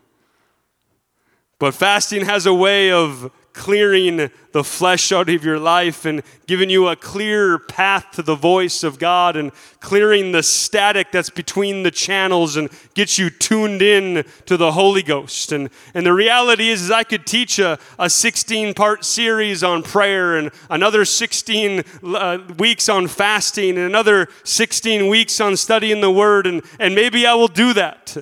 But 1.58 1.72
fasting 1.72 2.26
has 2.26 2.44
a 2.44 2.52
way 2.52 2.92
of 2.92 3.32
clearing 3.56 4.30
the 4.52 4.62
flesh 4.62 5.12
out 5.12 5.30
of 5.30 5.44
your 5.44 5.58
life 5.58 6.04
and 6.04 6.22
giving 6.46 6.70
you 6.70 6.88
a 6.88 6.94
clear 6.94 7.58
path 7.58 8.10
to 8.12 8.22
the 8.22 8.34
voice 8.34 8.82
of 8.84 8.98
God 8.98 9.34
and 9.34 9.50
clearing 9.80 10.32
the 10.32 10.42
static 10.42 11.10
that's 11.10 11.30
between 11.30 11.82
the 11.82 11.90
channels 11.90 12.56
and 12.56 12.68
gets 12.94 13.18
you 13.18 13.30
tuned 13.30 13.80
in 13.80 14.24
to 14.44 14.58
the 14.58 14.72
Holy 14.72 15.02
Ghost. 15.02 15.52
And, 15.52 15.70
and 15.94 16.04
the 16.04 16.12
reality 16.12 16.68
is, 16.68 16.82
is 16.82 16.90
I 16.90 17.02
could 17.02 17.26
teach 17.26 17.58
a, 17.58 17.78
a 17.98 18.10
16 18.10 18.74
part 18.74 19.04
series 19.04 19.64
on 19.64 19.82
prayer 19.82 20.36
and 20.36 20.50
another 20.68 21.06
16 21.06 21.82
uh, 22.04 22.38
weeks 22.58 22.90
on 22.90 23.08
fasting 23.08 23.70
and 23.70 23.86
another 23.86 24.28
16 24.44 25.08
weeks 25.08 25.40
on 25.40 25.56
studying 25.56 26.02
the 26.02 26.10
Word, 26.10 26.46
and, 26.46 26.62
and 26.78 26.94
maybe 26.94 27.26
I 27.26 27.34
will 27.34 27.48
do 27.48 27.72
that. 27.72 28.16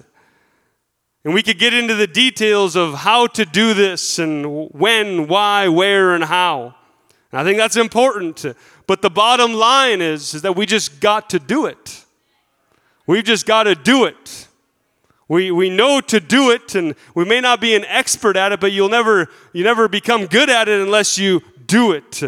And 1.24 1.32
we 1.32 1.42
could 1.42 1.58
get 1.58 1.72
into 1.72 1.94
the 1.94 2.06
details 2.06 2.76
of 2.76 2.94
how 2.94 3.26
to 3.28 3.46
do 3.46 3.72
this 3.72 4.18
and 4.18 4.68
when, 4.70 5.26
why, 5.26 5.68
where, 5.68 6.14
and 6.14 6.24
how. 6.24 6.74
And 7.32 7.40
I 7.40 7.44
think 7.44 7.56
that's 7.56 7.76
important. 7.76 8.44
But 8.86 9.00
the 9.00 9.10
bottom 9.10 9.54
line 9.54 10.02
is, 10.02 10.34
is 10.34 10.42
that 10.42 10.54
we 10.54 10.66
just 10.66 11.00
got 11.00 11.30
to 11.30 11.38
do 11.38 11.64
it. 11.64 12.04
We've 13.06 13.24
just 13.24 13.46
got 13.46 13.64
to 13.64 13.74
do 13.74 14.04
it. 14.04 14.48
We, 15.26 15.50
we 15.50 15.70
know 15.70 16.02
to 16.02 16.20
do 16.20 16.50
it, 16.50 16.74
and 16.74 16.94
we 17.14 17.24
may 17.24 17.40
not 17.40 17.58
be 17.58 17.74
an 17.74 17.86
expert 17.86 18.36
at 18.36 18.52
it, 18.52 18.60
but 18.60 18.72
you'll 18.72 18.90
never, 18.90 19.28
you 19.54 19.64
never 19.64 19.88
become 19.88 20.26
good 20.26 20.50
at 20.50 20.68
it 20.68 20.80
unless 20.82 21.16
you 21.16 21.40
do 21.66 21.92
it. 21.92 22.22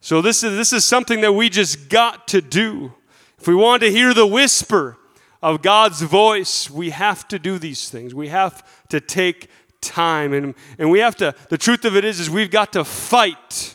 So 0.00 0.20
this 0.20 0.42
is 0.42 0.56
this 0.56 0.72
is 0.72 0.84
something 0.84 1.20
that 1.22 1.32
we 1.32 1.48
just 1.48 1.88
got 1.88 2.28
to 2.28 2.42
do. 2.42 2.92
If 3.38 3.48
we 3.48 3.54
want 3.54 3.82
to 3.82 3.90
hear 3.90 4.12
the 4.12 4.26
whisper 4.26 4.98
of 5.42 5.60
God's 5.60 6.02
voice, 6.02 6.70
we 6.70 6.90
have 6.90 7.26
to 7.28 7.38
do 7.38 7.58
these 7.58 7.88
things. 7.88 8.14
We 8.14 8.28
have 8.28 8.64
to 8.88 9.00
take 9.00 9.48
time 9.80 10.32
and, 10.32 10.54
and 10.78 10.90
we 10.90 11.00
have 11.00 11.16
to 11.16 11.34
the 11.48 11.58
truth 11.58 11.84
of 11.84 11.96
it 11.96 12.04
is 12.04 12.20
is 12.20 12.30
we've 12.30 12.50
got 12.50 12.72
to 12.72 12.84
fight 12.84 13.74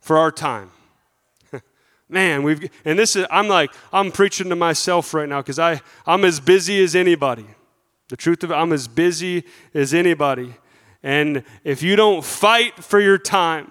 for 0.00 0.16
our 0.16 0.32
time. 0.32 0.70
Man, 2.08 2.42
we've 2.42 2.70
and 2.84 2.98
this 2.98 3.14
is 3.14 3.26
I'm 3.30 3.46
like 3.46 3.70
I'm 3.92 4.10
preaching 4.10 4.48
to 4.48 4.56
myself 4.56 5.12
right 5.12 5.28
now 5.28 5.42
because 5.42 5.58
I'm 5.58 6.24
as 6.24 6.40
busy 6.40 6.82
as 6.82 6.96
anybody. 6.96 7.46
The 8.08 8.16
truth 8.16 8.42
of 8.42 8.50
it, 8.50 8.54
I'm 8.54 8.72
as 8.72 8.88
busy 8.88 9.44
as 9.72 9.94
anybody. 9.94 10.54
And 11.02 11.44
if 11.62 11.82
you 11.82 11.96
don't 11.96 12.24
fight 12.24 12.82
for 12.82 13.00
your 13.00 13.18
time, 13.18 13.70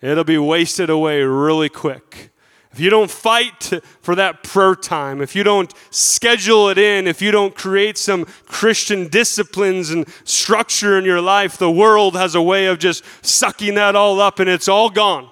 it'll 0.00 0.22
be 0.22 0.38
wasted 0.38 0.90
away 0.90 1.22
really 1.22 1.68
quick. 1.68 2.31
If 2.72 2.80
you 2.80 2.88
don't 2.88 3.10
fight 3.10 3.70
for 4.00 4.14
that 4.14 4.42
prayer 4.42 4.74
time, 4.74 5.20
if 5.20 5.36
you 5.36 5.42
don't 5.42 5.72
schedule 5.90 6.70
it 6.70 6.78
in, 6.78 7.06
if 7.06 7.20
you 7.20 7.30
don't 7.30 7.54
create 7.54 7.98
some 7.98 8.24
Christian 8.46 9.08
disciplines 9.08 9.90
and 9.90 10.08
structure 10.24 10.98
in 10.98 11.04
your 11.04 11.20
life, 11.20 11.58
the 11.58 11.70
world 11.70 12.16
has 12.16 12.34
a 12.34 12.40
way 12.40 12.66
of 12.66 12.78
just 12.78 13.04
sucking 13.20 13.74
that 13.74 13.94
all 13.94 14.20
up 14.20 14.38
and 14.38 14.48
it's 14.48 14.68
all 14.68 14.88
gone. 14.88 15.28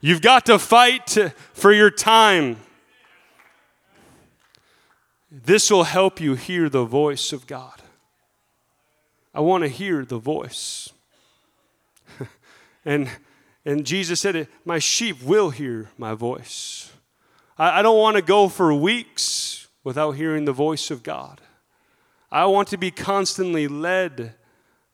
You've 0.00 0.22
got 0.22 0.46
to 0.46 0.58
fight 0.58 1.16
for 1.52 1.72
your 1.72 1.90
time. 1.90 2.58
This 5.30 5.68
will 5.68 5.84
help 5.84 6.20
you 6.20 6.34
hear 6.34 6.68
the 6.68 6.84
voice 6.84 7.32
of 7.32 7.48
God. 7.48 7.82
I 9.34 9.40
want 9.40 9.62
to 9.62 9.68
hear 9.68 10.04
the 10.04 10.18
voice. 10.18 10.90
and, 12.84 13.08
and 13.64 13.86
Jesus 13.86 14.20
said, 14.20 14.48
My 14.64 14.78
sheep 14.78 15.22
will 15.22 15.50
hear 15.50 15.90
my 15.96 16.14
voice. 16.14 16.92
I, 17.56 17.80
I 17.80 17.82
don't 17.82 17.98
want 17.98 18.16
to 18.16 18.22
go 18.22 18.48
for 18.48 18.74
weeks 18.74 19.68
without 19.84 20.12
hearing 20.12 20.44
the 20.44 20.52
voice 20.52 20.90
of 20.90 21.02
God. 21.02 21.40
I 22.30 22.46
want 22.46 22.68
to 22.68 22.76
be 22.76 22.90
constantly 22.90 23.68
led 23.68 24.34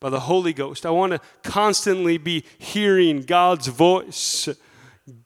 by 0.00 0.10
the 0.10 0.20
Holy 0.20 0.52
Ghost. 0.52 0.84
I 0.84 0.90
want 0.90 1.12
to 1.12 1.20
constantly 1.42 2.18
be 2.18 2.44
hearing 2.58 3.22
God's 3.22 3.68
voice 3.68 4.48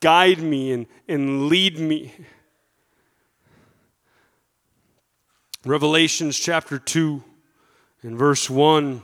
guide 0.01 0.39
me 0.39 0.73
and, 0.73 0.87
and 1.09 1.49
lead 1.49 1.79
me. 1.79 2.13
Revelations 5.65 6.39
chapter 6.39 6.79
2 6.79 7.23
and 8.03 8.19
verse 8.19 8.51
1 8.51 9.03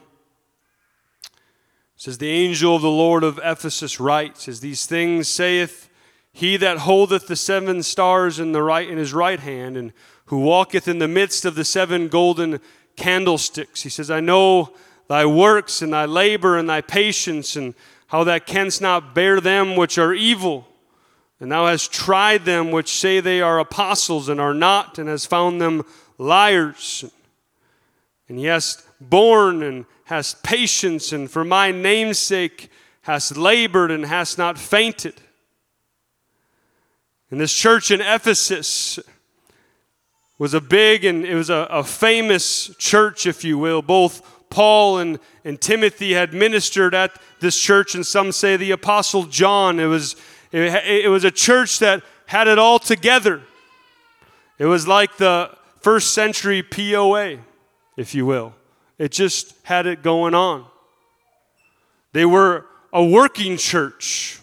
says 1.99 2.17
the 2.17 2.31
angel 2.31 2.77
of 2.77 2.83
the 2.83 2.91
Lord 2.91 3.23
of 3.23 3.39
Ephesus 3.45 4.01
writes 4.01 4.49
as 4.49 4.61
these 4.61 4.87
things 4.87 5.29
saith 5.29 5.91
he 6.33 6.57
that 6.57 6.79
holdeth 6.79 7.27
the 7.27 7.37
seven 7.37 7.83
stars 7.83 8.41
in 8.41 8.53
the 8.53 8.63
right 8.63 8.89
in 8.89 8.97
his 8.97 9.13
right 9.13 9.41
hand 9.41 9.77
and 9.77 9.93
who 10.27 10.39
walketh 10.39 10.89
in 10.89 10.99
the 10.99 11.09
midst 11.09 11.45
of 11.45 11.55
the 11.55 11.65
seven 11.65 12.09
golden 12.09 12.61
candlesticks 12.97 13.83
he 13.83 13.91
says 13.91 14.11
I 14.11 14.21
know 14.21 14.73
thy 15.09 15.27
works 15.27 15.83
and 15.83 15.93
thy 15.93 16.07
labor 16.07 16.57
and 16.57 16.69
thy 16.69 16.81
patience 16.81 17.55
and 17.55 17.75
how 18.07 18.25
thou 18.25 18.39
canst 18.39 18.81
not 18.81 19.15
bear 19.15 19.41
them 19.41 19.77
which 19.77 19.99
are 19.99 20.15
evil 20.15 20.67
and 21.41 21.53
thou 21.53 21.67
hast 21.67 21.93
tried 21.93 22.45
them 22.45 22.71
which 22.71 22.89
say 22.89 23.21
they 23.21 23.41
are 23.41 23.59
apostles 23.59 24.29
and 24.29 24.41
are 24.41 24.55
not 24.55 24.99
and 24.99 25.09
has 25.09 25.25
found 25.25 25.61
them 25.61 25.85
liars. 26.17 27.05
And 28.29 28.39
he 28.39 28.47
hast 28.47 28.85
borne 29.01 29.63
and 29.63 29.87
hast 30.09 30.42
patience, 30.42 31.12
and 31.12 31.31
for 31.31 31.44
my 31.44 31.71
name's 31.71 32.18
sake 32.18 32.71
hast 33.03 33.37
labored 33.37 33.90
and 33.90 34.07
hast 34.07 34.38
not 34.38 34.59
fainted. 34.59 35.12
And 37.31 37.38
this 37.38 37.53
church 37.53 37.90
in 37.90 38.01
Ephesus 38.01 38.99
was 40.38 40.55
a 40.55 40.62
big 40.62 41.05
and 41.05 41.27
it 41.27 41.35
was 41.35 41.51
a, 41.51 41.66
a 41.71 41.85
famous 41.85 42.75
church, 42.79 43.27
if 43.27 43.44
you 43.44 43.59
will. 43.59 43.83
Both 43.83 44.49
Paul 44.49 44.97
and, 44.97 45.18
and 45.44 45.61
Timothy 45.61 46.14
had 46.14 46.33
ministered 46.33 46.94
at 46.94 47.21
this 47.40 47.61
church, 47.61 47.94
and 47.94 48.07
some 48.07 48.33
say 48.33 48.57
the 48.57 48.71
Apostle 48.71 49.25
John. 49.25 49.79
It 49.79 49.88
was, 49.88 50.16
it, 50.53 51.05
it 51.05 51.11
was 51.11 51.25
a 51.25 51.31
church 51.31 51.81
that 51.81 52.03
had 52.25 52.49
it 52.49 52.59
all 52.59 52.79
together. 52.79 53.42
It 54.59 54.66
was 54.66 54.88
like 54.88 55.18
the 55.18 55.51
first 55.83 56.14
century 56.14 56.62
POA, 56.62 57.40
if 57.99 58.14
you 58.14 58.25
will. 58.25 58.55
It 58.99 59.13
just 59.13 59.55
had 59.63 59.87
it 59.87 60.03
going 60.03 60.35
on. 60.35 60.67
They 62.13 62.25
were 62.25 62.67
a 62.93 63.05
working 63.05 63.57
church. 63.57 64.41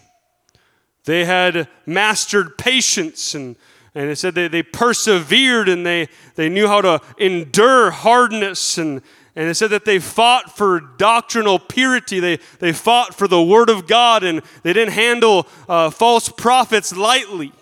They 1.04 1.24
had 1.24 1.68
mastered 1.84 2.58
patience 2.58 3.34
and, 3.34 3.56
and 3.94 4.10
it 4.10 4.16
said 4.16 4.34
they, 4.34 4.48
they 4.48 4.62
persevered 4.62 5.68
and 5.68 5.84
they, 5.84 6.08
they 6.34 6.48
knew 6.48 6.66
how 6.66 6.80
to 6.80 7.00
endure 7.18 7.90
hardness 7.90 8.78
and, 8.78 9.02
and 9.36 9.50
it 9.50 9.54
said 9.54 9.70
that 9.70 9.84
they 9.84 9.98
fought 9.98 10.56
for 10.56 10.80
doctrinal 10.80 11.58
purity. 11.58 12.20
They, 12.20 12.38
they 12.58 12.72
fought 12.72 13.14
for 13.14 13.28
the 13.28 13.42
Word 13.42 13.68
of 13.68 13.86
God 13.86 14.24
and 14.24 14.40
they 14.62 14.72
didn't 14.72 14.94
handle 14.94 15.46
uh, 15.68 15.90
false 15.90 16.28
prophets 16.28 16.96
lightly. 16.96 17.52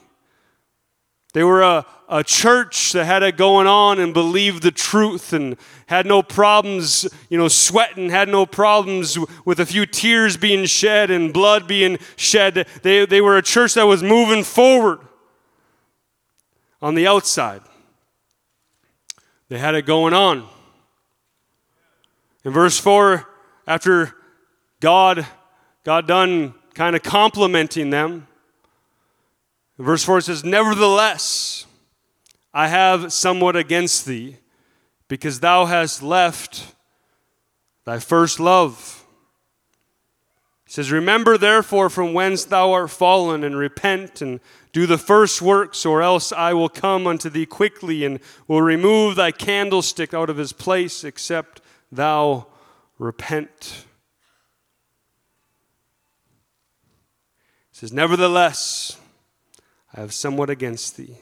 They 1.34 1.42
were 1.42 1.62
a, 1.62 1.84
a 2.08 2.22
church 2.22 2.92
that 2.92 3.04
had 3.06 3.24
it 3.24 3.36
going 3.36 3.66
on 3.66 3.98
and 3.98 4.14
believed 4.14 4.62
the 4.62 4.70
truth 4.70 5.32
and 5.32 5.56
had 5.86 6.06
no 6.06 6.22
problems, 6.22 7.08
you 7.28 7.36
know, 7.36 7.48
sweating, 7.48 8.08
had 8.08 8.28
no 8.28 8.46
problems 8.46 9.18
with 9.44 9.58
a 9.58 9.66
few 9.66 9.84
tears 9.84 10.36
being 10.36 10.64
shed 10.64 11.10
and 11.10 11.32
blood 11.32 11.66
being 11.66 11.98
shed. 12.14 12.68
They, 12.82 13.04
they 13.04 13.20
were 13.20 13.36
a 13.36 13.42
church 13.42 13.74
that 13.74 13.82
was 13.82 14.00
moving 14.00 14.44
forward 14.44 15.00
on 16.80 16.94
the 16.94 17.08
outside. 17.08 17.62
They 19.48 19.58
had 19.58 19.74
it 19.74 19.84
going 19.86 20.14
on. 20.14 20.46
In 22.44 22.52
verse 22.52 22.78
4, 22.78 23.26
after 23.66 24.14
God 24.78 25.26
got 25.82 26.06
done 26.06 26.54
kind 26.74 26.94
of 26.94 27.02
complimenting 27.02 27.90
them, 27.90 28.28
verse 29.78 30.04
4 30.04 30.20
says, 30.20 30.44
Nevertheless, 30.44 31.66
I 32.52 32.68
have 32.68 33.12
somewhat 33.12 33.56
against 33.56 34.06
thee, 34.06 34.36
because 35.08 35.40
thou 35.40 35.64
hast 35.64 36.02
left 36.02 36.74
thy 37.84 37.98
first 37.98 38.38
love. 38.38 39.04
He 40.64 40.72
says, 40.72 40.92
Remember 40.92 41.36
therefore 41.36 41.90
from 41.90 42.14
whence 42.14 42.44
thou 42.44 42.72
art 42.72 42.90
fallen, 42.90 43.42
and 43.42 43.56
repent 43.56 44.22
and 44.22 44.40
do 44.72 44.86
the 44.86 44.98
first 44.98 45.42
works, 45.42 45.84
or 45.84 46.02
else 46.02 46.32
I 46.32 46.52
will 46.52 46.68
come 46.68 47.06
unto 47.06 47.28
thee 47.28 47.46
quickly 47.46 48.04
and 48.04 48.20
will 48.46 48.62
remove 48.62 49.16
thy 49.16 49.30
candlestick 49.30 50.14
out 50.14 50.30
of 50.30 50.36
his 50.36 50.52
place, 50.52 51.04
except 51.04 51.60
thou 51.90 52.46
repent. 52.98 53.84
He 57.70 57.78
says, 57.78 57.92
Nevertheless, 57.92 58.98
I 59.96 60.00
have 60.00 60.12
somewhat 60.12 60.50
against 60.50 60.96
thee 60.96 61.18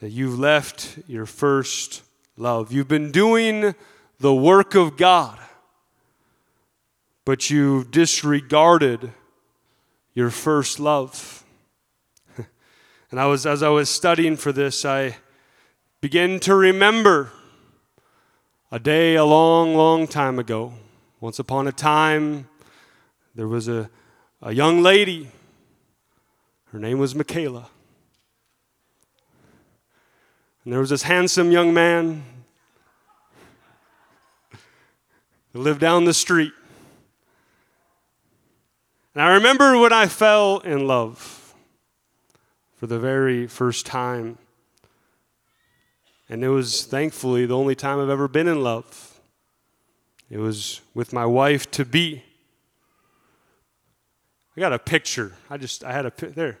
that 0.00 0.10
you've 0.10 0.38
left 0.38 0.98
your 1.06 1.26
first 1.26 2.02
love. 2.36 2.72
You've 2.72 2.88
been 2.88 3.12
doing 3.12 3.74
the 4.18 4.34
work 4.34 4.74
of 4.74 4.96
God, 4.96 5.38
but 7.24 7.48
you've 7.48 7.92
disregarded 7.92 9.12
your 10.12 10.30
first 10.30 10.80
love. 10.80 11.44
and 13.10 13.20
I 13.20 13.26
was 13.26 13.46
as 13.46 13.62
I 13.62 13.68
was 13.68 13.88
studying 13.88 14.36
for 14.36 14.50
this, 14.50 14.84
I 14.84 15.16
began 16.00 16.40
to 16.40 16.54
remember 16.54 17.30
a 18.72 18.80
day 18.80 19.14
a 19.14 19.24
long, 19.24 19.76
long 19.76 20.08
time 20.08 20.38
ago. 20.38 20.72
Once 21.20 21.38
upon 21.38 21.68
a 21.68 21.72
time, 21.72 22.48
there 23.36 23.48
was 23.48 23.68
a, 23.68 23.88
a 24.42 24.52
young 24.52 24.82
lady. 24.82 25.30
Her 26.72 26.78
name 26.78 26.98
was 26.98 27.14
Michaela. 27.14 27.68
And 30.64 30.72
there 30.72 30.80
was 30.80 30.90
this 30.90 31.02
handsome 31.02 31.50
young 31.50 31.74
man 31.74 32.22
who 35.52 35.60
lived 35.60 35.80
down 35.80 36.04
the 36.04 36.14
street. 36.14 36.52
And 39.14 39.22
I 39.22 39.34
remember 39.34 39.76
when 39.78 39.92
I 39.92 40.06
fell 40.06 40.58
in 40.58 40.86
love 40.86 41.54
for 42.76 42.86
the 42.86 43.00
very 43.00 43.48
first 43.48 43.84
time. 43.84 44.38
And 46.28 46.44
it 46.44 46.50
was 46.50 46.84
thankfully 46.84 47.46
the 47.46 47.56
only 47.56 47.74
time 47.74 47.98
I've 47.98 48.08
ever 48.08 48.28
been 48.28 48.46
in 48.46 48.62
love. 48.62 49.20
It 50.30 50.38
was 50.38 50.82
with 50.94 51.12
my 51.12 51.26
wife 51.26 51.68
to 51.72 51.84
be. 51.84 52.22
I 54.60 54.62
got 54.62 54.74
a 54.74 54.78
picture. 54.78 55.32
I 55.48 55.56
just, 55.56 55.84
I 55.84 55.92
had 55.92 56.04
a, 56.04 56.12
there. 56.18 56.58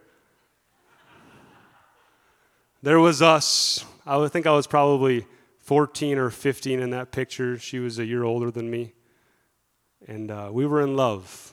There 2.80 2.98
was 2.98 3.20
us. 3.20 3.84
I 4.06 4.26
think 4.28 4.46
I 4.46 4.52
was 4.52 4.66
probably 4.66 5.26
14 5.58 6.16
or 6.16 6.30
15 6.30 6.80
in 6.80 6.88
that 6.92 7.12
picture. 7.12 7.58
She 7.58 7.78
was 7.78 7.98
a 7.98 8.06
year 8.06 8.24
older 8.24 8.50
than 8.50 8.70
me. 8.70 8.94
And 10.08 10.30
uh, 10.30 10.48
we 10.50 10.64
were 10.64 10.80
in 10.80 10.96
love. 10.96 11.52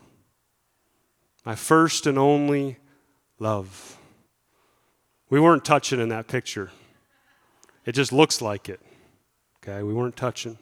my 1.46 1.54
first 1.54 2.08
and 2.08 2.18
only 2.18 2.78
love. 3.40 3.98
We 5.30 5.42
weren't 5.42 5.66
touching 5.66 6.00
in 6.00 6.08
that 6.08 6.30
picture. 6.30 6.72
It 7.86 7.92
just 7.92 8.14
looks 8.14 8.42
like 8.42 8.70
it. 8.70 8.80
Okay, 9.62 9.84
we 9.84 9.94
weren't 9.94 10.16
touching. 10.16 10.58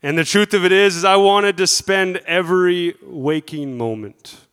And 0.00 0.16
the 0.16 0.22
truth 0.22 0.54
of 0.54 0.64
it 0.64 0.70
is, 0.70 0.94
is 0.94 1.04
I 1.04 1.16
wanted 1.16 1.56
to 1.56 1.66
spend 1.66 2.18
every 2.18 2.94
waking 3.02 3.76
moment 3.76 4.43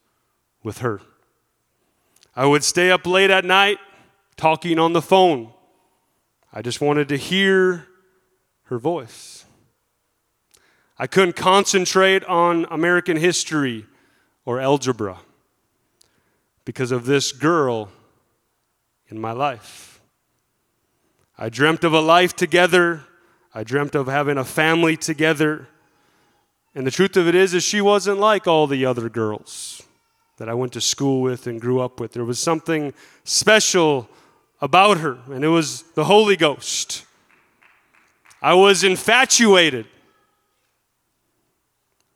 with 0.64 0.80
her. 0.80 1.02
I 2.36 2.46
would 2.46 2.64
stay 2.64 2.92
up 2.92 3.06
late 3.06 3.30
at 3.30 3.46
night 3.46 3.78
talking 4.38 4.80
on 4.80 4.94
the 4.94 5.02
phone. 5.02 5.52
I 6.54 6.62
just 6.62 6.82
wanted 6.82 7.10
to 7.10 7.18
hear 7.18 7.88
her 8.64 8.80
voice. 8.80 9.46
I 10.98 11.08
couldn't 11.08 11.36
concentrate 11.36 12.24
on 12.26 12.66
American 12.70 13.18
history 13.18 13.86
or 14.46 14.60
algebra 14.60 15.20
because 16.64 16.92
of 16.92 17.06
this 17.06 17.32
girl 17.32 17.90
in 19.08 19.20
my 19.20 19.32
life. 19.32 20.00
I 21.38 21.50
dreamt 21.50 21.84
of 21.84 21.94
a 21.94 22.02
life 22.02 22.36
together. 22.36 23.04
I 23.54 23.64
dreamt 23.64 23.96
of 23.96 24.08
having 24.08 24.38
a 24.38 24.46
family 24.46 24.96
together. 24.96 25.68
And 26.76 26.88
the 26.88 26.92
truth 26.92 27.18
of 27.18 27.28
it 27.28 27.36
is 27.36 27.54
is 27.54 27.64
she 27.64 27.82
wasn't 27.82 28.20
like 28.20 28.48
all 28.48 28.68
the 28.68 28.86
other 28.86 29.10
girls 29.10 29.84
that 30.38 30.50
I 30.50 30.54
went 30.54 30.74
to 30.74 30.82
school 30.82 31.22
with 31.22 31.48
and 31.48 31.60
grew 31.60 31.80
up 31.80 32.00
with. 32.00 32.14
There 32.14 32.26
was 32.26 32.40
something 32.40 32.94
special 33.24 34.10
about 34.60 34.98
her, 35.00 35.18
and 35.32 35.44
it 35.44 35.50
was 35.50 35.84
the 35.94 36.06
Holy 36.06 36.36
Ghost. 36.36 37.06
I 38.42 38.54
was 38.54 38.84
infatuated 38.84 39.86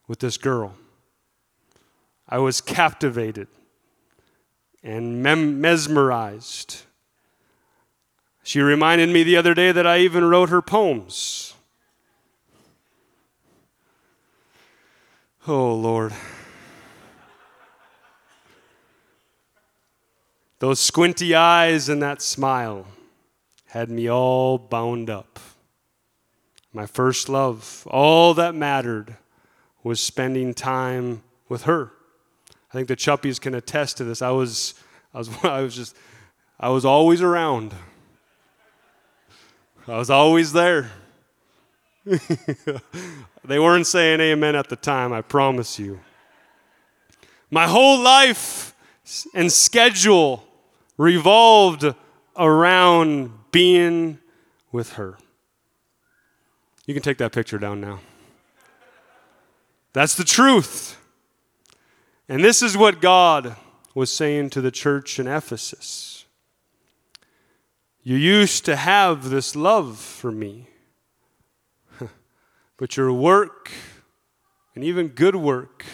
with 0.08 0.18
this 0.18 0.36
girl. 0.36 0.74
I 2.28 2.38
was 2.38 2.60
captivated 2.60 3.48
and 4.82 5.22
mem- 5.22 5.60
mesmerized. 5.60 6.82
She 8.42 8.60
reminded 8.60 9.08
me 9.08 9.22
the 9.22 9.36
other 9.36 9.54
day 9.54 9.72
that 9.72 9.86
I 9.86 9.98
even 9.98 10.24
wrote 10.24 10.48
her 10.48 10.62
poems. 10.62 11.54
Oh, 15.48 15.74
Lord. 15.74 16.12
Those 20.58 20.80
squinty 20.80 21.34
eyes 21.34 21.88
and 21.88 22.02
that 22.02 22.22
smile 22.22 22.86
had 23.66 23.90
me 23.90 24.08
all 24.08 24.56
bound 24.56 25.10
up. 25.10 25.38
My 26.72 26.86
first 26.86 27.28
love, 27.28 27.86
all 27.90 28.32
that 28.34 28.54
mattered 28.54 29.16
was 29.82 30.00
spending 30.00 30.54
time 30.54 31.22
with 31.48 31.62
her. 31.64 31.92
I 32.70 32.72
think 32.72 32.88
the 32.88 32.96
Chuppies 32.96 33.40
can 33.40 33.54
attest 33.54 33.98
to 33.98 34.04
this. 34.04 34.22
I 34.22 34.30
was, 34.30 34.74
I 35.14 35.18
was, 35.18 35.30
I 35.44 35.60
was 35.60 35.76
just, 35.76 35.96
I 36.58 36.68
was 36.70 36.84
always 36.84 37.20
around. 37.20 37.74
I 39.86 39.98
was 39.98 40.10
always 40.10 40.52
there. 40.52 40.90
they 43.44 43.58
weren't 43.58 43.86
saying 43.86 44.20
amen 44.20 44.54
at 44.54 44.68
the 44.68 44.76
time, 44.76 45.12
I 45.12 45.22
promise 45.22 45.78
you. 45.78 46.00
My 47.50 47.66
whole 47.66 48.00
life 48.00 48.75
and 49.34 49.52
schedule 49.52 50.44
revolved 50.96 51.84
around 52.36 53.30
being 53.52 54.18
with 54.72 54.94
her. 54.94 55.16
You 56.86 56.94
can 56.94 57.02
take 57.02 57.18
that 57.18 57.32
picture 57.32 57.58
down 57.58 57.80
now. 57.80 58.00
That's 59.92 60.14
the 60.14 60.24
truth. 60.24 61.00
And 62.28 62.44
this 62.44 62.62
is 62.62 62.76
what 62.76 63.00
God 63.00 63.56
was 63.94 64.12
saying 64.12 64.50
to 64.50 64.60
the 64.60 64.70
church 64.70 65.18
in 65.18 65.26
Ephesus. 65.26 66.26
You 68.02 68.16
used 68.16 68.64
to 68.66 68.76
have 68.76 69.30
this 69.30 69.56
love 69.56 69.98
for 69.98 70.30
me, 70.30 70.68
but 72.76 72.96
your 72.96 73.12
work, 73.12 73.72
and 74.74 74.84
even 74.84 75.08
good 75.08 75.34
work, 75.34 75.84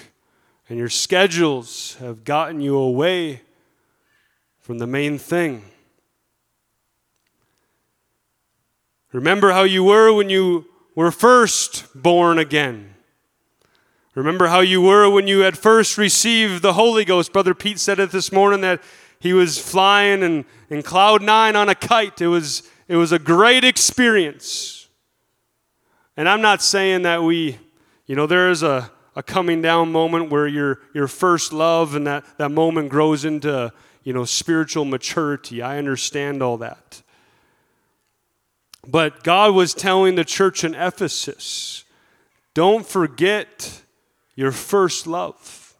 and 0.72 0.78
your 0.78 0.88
schedules 0.88 1.96
have 2.00 2.24
gotten 2.24 2.62
you 2.62 2.78
away 2.78 3.42
from 4.58 4.78
the 4.78 4.86
main 4.86 5.18
thing. 5.18 5.62
Remember 9.12 9.52
how 9.52 9.64
you 9.64 9.84
were 9.84 10.14
when 10.14 10.30
you 10.30 10.64
were 10.94 11.10
first 11.10 11.84
born 11.94 12.38
again. 12.38 12.94
Remember 14.14 14.46
how 14.46 14.60
you 14.60 14.80
were 14.80 15.10
when 15.10 15.26
you 15.26 15.40
had 15.40 15.58
first 15.58 15.98
received 15.98 16.62
the 16.62 16.72
Holy 16.72 17.04
Ghost. 17.04 17.34
Brother 17.34 17.52
Pete 17.52 17.78
said 17.78 17.98
it 17.98 18.10
this 18.10 18.32
morning 18.32 18.62
that 18.62 18.82
he 19.20 19.34
was 19.34 19.58
flying 19.58 20.22
in, 20.22 20.46
in 20.70 20.82
cloud 20.82 21.20
nine 21.20 21.54
on 21.54 21.68
a 21.68 21.74
kite. 21.74 22.22
It 22.22 22.28
was, 22.28 22.62
it 22.88 22.96
was 22.96 23.12
a 23.12 23.18
great 23.18 23.62
experience. 23.62 24.88
And 26.16 26.30
I'm 26.30 26.40
not 26.40 26.62
saying 26.62 27.02
that 27.02 27.22
we, 27.22 27.58
you 28.06 28.16
know, 28.16 28.26
there 28.26 28.48
is 28.48 28.62
a, 28.62 28.90
a 29.14 29.22
coming 29.22 29.60
down 29.60 29.92
moment 29.92 30.30
where 30.30 30.46
your, 30.46 30.80
your 30.94 31.08
first 31.08 31.52
love 31.52 31.94
and 31.94 32.06
that, 32.06 32.24
that 32.38 32.50
moment 32.50 32.88
grows 32.88 33.24
into 33.24 33.72
you 34.04 34.12
know, 34.12 34.24
spiritual 34.24 34.84
maturity. 34.84 35.62
I 35.62 35.78
understand 35.78 36.42
all 36.42 36.58
that. 36.58 37.02
But 38.86 39.22
God 39.22 39.54
was 39.54 39.74
telling 39.74 40.16
the 40.16 40.24
church 40.24 40.64
in 40.64 40.74
Ephesus 40.74 41.84
don't 42.54 42.86
forget 42.86 43.82
your 44.34 44.52
first 44.52 45.06
love. 45.06 45.74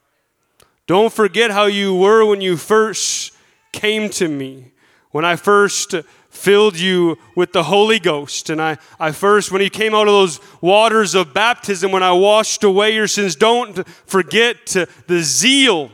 Don't 0.87 1.13
forget 1.13 1.51
how 1.51 1.67
you 1.67 1.95
were 1.95 2.25
when 2.25 2.41
you 2.41 2.57
first 2.57 3.33
came 3.73 4.09
to 4.11 4.29
me, 4.29 4.73
when 5.11 5.25
I 5.25 5.37
first 5.37 5.95
filled 6.33 6.79
you 6.79 7.19
with 7.37 7.53
the 7.53 7.65
Holy 7.65 7.99
Ghost. 7.99 8.49
And 8.51 8.61
I, 8.61 8.79
I 8.99 9.13
first, 9.13 9.53
when 9.53 9.61
you 9.61 9.71
came 9.71 9.95
out 9.95 10.09
of 10.09 10.15
those 10.15 10.41
waters 10.61 11.15
of 11.15 11.35
baptism, 11.35 11.93
when 11.93 12.03
I 12.03 12.13
washed 12.13 12.65
away 12.65 12.95
your 12.95 13.07
sins, 13.07 13.37
don't 13.37 13.87
forget 14.07 14.75
the 15.07 15.23
zeal 15.23 15.93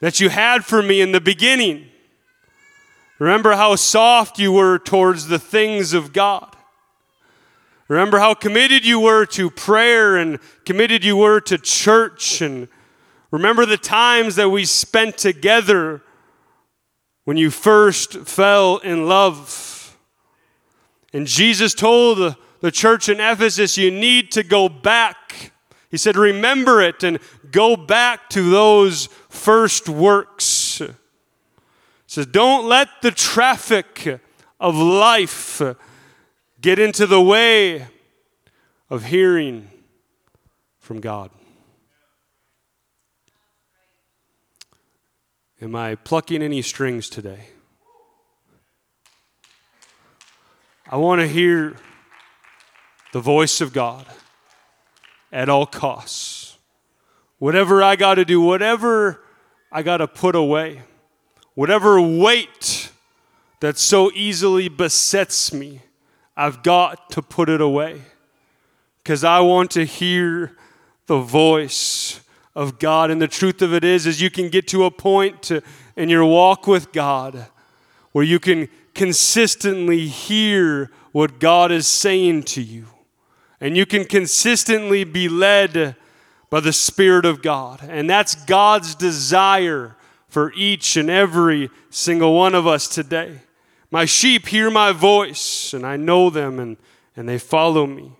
that 0.00 0.20
you 0.20 0.30
had 0.30 0.64
for 0.64 0.82
me 0.82 1.00
in 1.02 1.12
the 1.12 1.20
beginning. 1.20 1.86
Remember 3.18 3.52
how 3.52 3.76
soft 3.76 4.38
you 4.38 4.52
were 4.52 4.78
towards 4.78 5.28
the 5.28 5.38
things 5.38 5.92
of 5.92 6.12
God. 6.12 6.56
Remember 7.88 8.18
how 8.18 8.32
committed 8.32 8.86
you 8.86 8.98
were 8.98 9.26
to 9.26 9.50
prayer 9.50 10.16
and 10.16 10.38
committed 10.64 11.04
you 11.04 11.18
were 11.18 11.40
to 11.42 11.58
church. 11.58 12.40
And 12.40 12.68
remember 13.30 13.66
the 13.66 13.76
times 13.76 14.36
that 14.36 14.48
we 14.48 14.64
spent 14.64 15.18
together 15.18 16.02
when 17.24 17.36
you 17.36 17.50
first 17.50 18.14
fell 18.20 18.78
in 18.78 19.08
love. 19.08 19.96
And 21.12 21.26
Jesus 21.26 21.74
told 21.74 22.18
the, 22.18 22.36
the 22.60 22.70
church 22.70 23.08
in 23.08 23.20
Ephesus, 23.20 23.76
you 23.76 23.90
need 23.90 24.32
to 24.32 24.42
go 24.42 24.68
back. 24.68 25.52
He 25.90 25.96
said, 25.96 26.16
remember 26.16 26.80
it 26.80 27.02
and 27.02 27.18
go 27.50 27.76
back 27.76 28.30
to 28.30 28.50
those 28.50 29.06
first 29.28 29.88
works. 29.88 30.80
It 30.80 30.94
says, 32.06 32.26
Don't 32.26 32.66
let 32.66 32.88
the 33.02 33.10
traffic 33.10 34.20
of 34.58 34.76
life 34.76 35.60
get 36.60 36.78
into 36.78 37.06
the 37.06 37.20
way 37.20 37.86
of 38.88 39.04
hearing 39.04 39.68
from 40.78 41.00
God. 41.00 41.30
Am 45.62 45.76
I 45.76 45.94
plucking 45.94 46.42
any 46.42 46.60
strings 46.60 47.08
today? 47.08 47.50
I 50.90 50.96
want 50.96 51.20
to 51.20 51.28
hear 51.28 51.76
the 53.12 53.20
voice 53.20 53.60
of 53.60 53.72
God 53.72 54.04
at 55.30 55.48
all 55.48 55.66
costs. 55.66 56.58
Whatever 57.38 57.80
I 57.80 57.94
got 57.94 58.16
to 58.16 58.24
do, 58.24 58.40
whatever 58.40 59.22
I 59.70 59.82
got 59.82 59.98
to 59.98 60.08
put 60.08 60.34
away, 60.34 60.82
whatever 61.54 62.00
weight 62.00 62.90
that 63.60 63.78
so 63.78 64.10
easily 64.16 64.68
besets 64.68 65.52
me, 65.52 65.82
I've 66.36 66.64
got 66.64 67.08
to 67.10 67.22
put 67.22 67.48
it 67.48 67.60
away. 67.60 68.02
Because 68.98 69.22
I 69.22 69.38
want 69.38 69.70
to 69.72 69.84
hear 69.84 70.56
the 71.06 71.20
voice 71.20 72.21
of 72.54 72.78
God. 72.78 73.10
And 73.10 73.20
the 73.20 73.28
truth 73.28 73.62
of 73.62 73.72
it 73.72 73.84
is, 73.84 74.06
is 74.06 74.20
you 74.20 74.30
can 74.30 74.48
get 74.48 74.68
to 74.68 74.84
a 74.84 74.90
point 74.90 75.42
to, 75.44 75.62
in 75.96 76.08
your 76.08 76.24
walk 76.24 76.66
with 76.66 76.92
God 76.92 77.46
where 78.12 78.24
you 78.24 78.38
can 78.38 78.68
consistently 78.94 80.06
hear 80.06 80.90
what 81.12 81.40
God 81.40 81.72
is 81.72 81.86
saying 81.86 82.42
to 82.44 82.62
you. 82.62 82.86
And 83.60 83.76
you 83.76 83.86
can 83.86 84.04
consistently 84.04 85.04
be 85.04 85.28
led 85.28 85.96
by 86.50 86.60
the 86.60 86.72
Spirit 86.72 87.24
of 87.24 87.42
God. 87.42 87.80
And 87.82 88.10
that's 88.10 88.34
God's 88.34 88.94
desire 88.94 89.96
for 90.28 90.52
each 90.54 90.96
and 90.96 91.08
every 91.08 91.70
single 91.90 92.34
one 92.34 92.54
of 92.54 92.66
us 92.66 92.88
today. 92.88 93.40
My 93.90 94.04
sheep 94.04 94.48
hear 94.48 94.70
my 94.70 94.92
voice, 94.92 95.74
and 95.74 95.86
I 95.86 95.96
know 95.96 96.30
them, 96.30 96.58
and, 96.58 96.76
and 97.16 97.28
they 97.28 97.38
follow 97.38 97.86
me. 97.86 98.12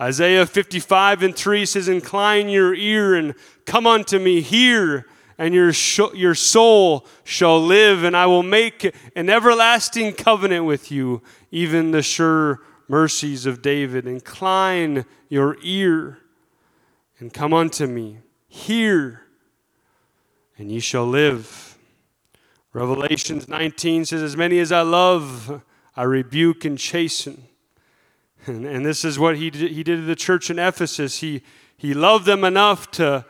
Isaiah 0.00 0.46
55 0.46 1.22
and 1.22 1.36
3 1.36 1.66
says, 1.66 1.88
Incline 1.88 2.48
your 2.48 2.74
ear 2.74 3.14
and 3.14 3.34
come 3.66 3.86
unto 3.86 4.18
me, 4.18 4.40
hear, 4.40 5.06
and 5.36 5.54
your, 5.54 5.72
sh- 5.74 6.14
your 6.14 6.34
soul 6.34 7.06
shall 7.22 7.60
live, 7.60 8.02
and 8.02 8.16
I 8.16 8.24
will 8.26 8.42
make 8.42 8.94
an 9.14 9.28
everlasting 9.28 10.14
covenant 10.14 10.64
with 10.64 10.90
you, 10.90 11.22
even 11.50 11.90
the 11.90 12.02
sure 12.02 12.60
mercies 12.88 13.44
of 13.44 13.60
David. 13.60 14.06
Incline 14.06 15.04
your 15.28 15.56
ear 15.62 16.18
and 17.18 17.32
come 17.32 17.52
unto 17.52 17.86
me. 17.86 18.18
Hear, 18.48 19.22
and 20.56 20.72
ye 20.72 20.80
shall 20.80 21.06
live. 21.06 21.76
Revelations 22.72 23.48
19 23.48 24.06
says, 24.06 24.22
As 24.22 24.36
many 24.36 24.58
as 24.58 24.72
I 24.72 24.80
love, 24.80 25.62
I 25.94 26.04
rebuke 26.04 26.64
and 26.64 26.78
chasten. 26.78 27.49
And, 28.46 28.64
and 28.64 28.84
this 28.84 29.04
is 29.04 29.18
what 29.18 29.36
he 29.36 29.50
did, 29.50 29.70
he 29.70 29.82
did 29.82 29.96
to 29.96 30.02
the 30.02 30.16
church 30.16 30.50
in 30.50 30.58
Ephesus. 30.58 31.20
He, 31.20 31.42
he 31.76 31.94
loved 31.94 32.26
them 32.26 32.44
enough 32.44 32.90
to, 32.92 33.24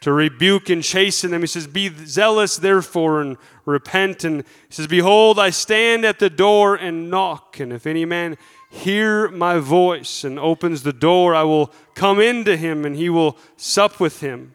to 0.00 0.12
rebuke 0.12 0.68
and 0.68 0.82
chasten 0.82 1.30
them. 1.30 1.40
He 1.40 1.46
says, 1.46 1.66
Be 1.66 1.90
zealous, 2.04 2.56
therefore, 2.56 3.20
and 3.20 3.36
repent. 3.64 4.24
And 4.24 4.42
he 4.68 4.74
says, 4.74 4.86
Behold, 4.86 5.38
I 5.38 5.50
stand 5.50 6.04
at 6.04 6.18
the 6.18 6.30
door 6.30 6.74
and 6.74 7.10
knock. 7.10 7.60
And 7.60 7.72
if 7.72 7.86
any 7.86 8.04
man 8.04 8.36
hear 8.70 9.28
my 9.30 9.58
voice 9.58 10.24
and 10.24 10.38
opens 10.38 10.82
the 10.82 10.92
door, 10.92 11.34
I 11.34 11.42
will 11.44 11.72
come 11.94 12.20
into 12.20 12.56
him 12.56 12.84
and 12.84 12.96
he 12.96 13.08
will 13.08 13.38
sup 13.56 14.00
with 14.00 14.20
him, 14.20 14.54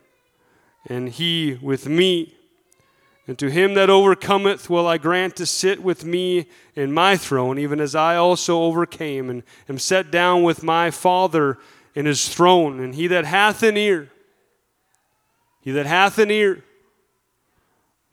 and 0.88 1.09
he 1.09 1.57
with 1.62 1.88
me. 1.88 2.36
And 3.32 3.39
to 3.39 3.49
him 3.49 3.75
that 3.75 3.89
overcometh 3.89 4.69
will 4.69 4.86
I 4.86 4.97
grant 4.97 5.38
to 5.38 5.45
sit 5.45 5.82
with 5.82 6.03
me 6.03 6.47
in 6.75 6.91
my 6.91 7.15
throne, 7.15 7.57
even 7.57 7.79
as 7.79 7.95
I 7.95 8.17
also 8.17 8.63
overcame 8.63 9.29
and 9.29 9.43
am 9.69 9.79
set 9.79 10.11
down 10.11 10.43
with 10.43 10.63
my 10.63 10.91
Father 10.91 11.57
in 11.95 12.05
his 12.05 12.27
throne. 12.27 12.82
And 12.82 12.93
he 12.93 13.07
that 13.07 13.23
hath 13.23 13.63
an 13.63 13.77
ear, 13.77 14.09
he 15.61 15.71
that 15.71 15.86
hath 15.86 16.17
an 16.17 16.29
ear, 16.29 16.65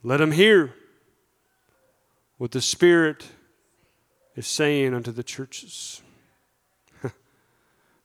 let 0.05 0.21
him 0.21 0.31
hear 0.31 0.73
what 2.37 2.53
the 2.53 2.61
Spirit 2.61 3.27
is 4.37 4.47
saying 4.47 4.95
unto 4.95 5.11
the 5.11 5.25
churches. 5.25 6.01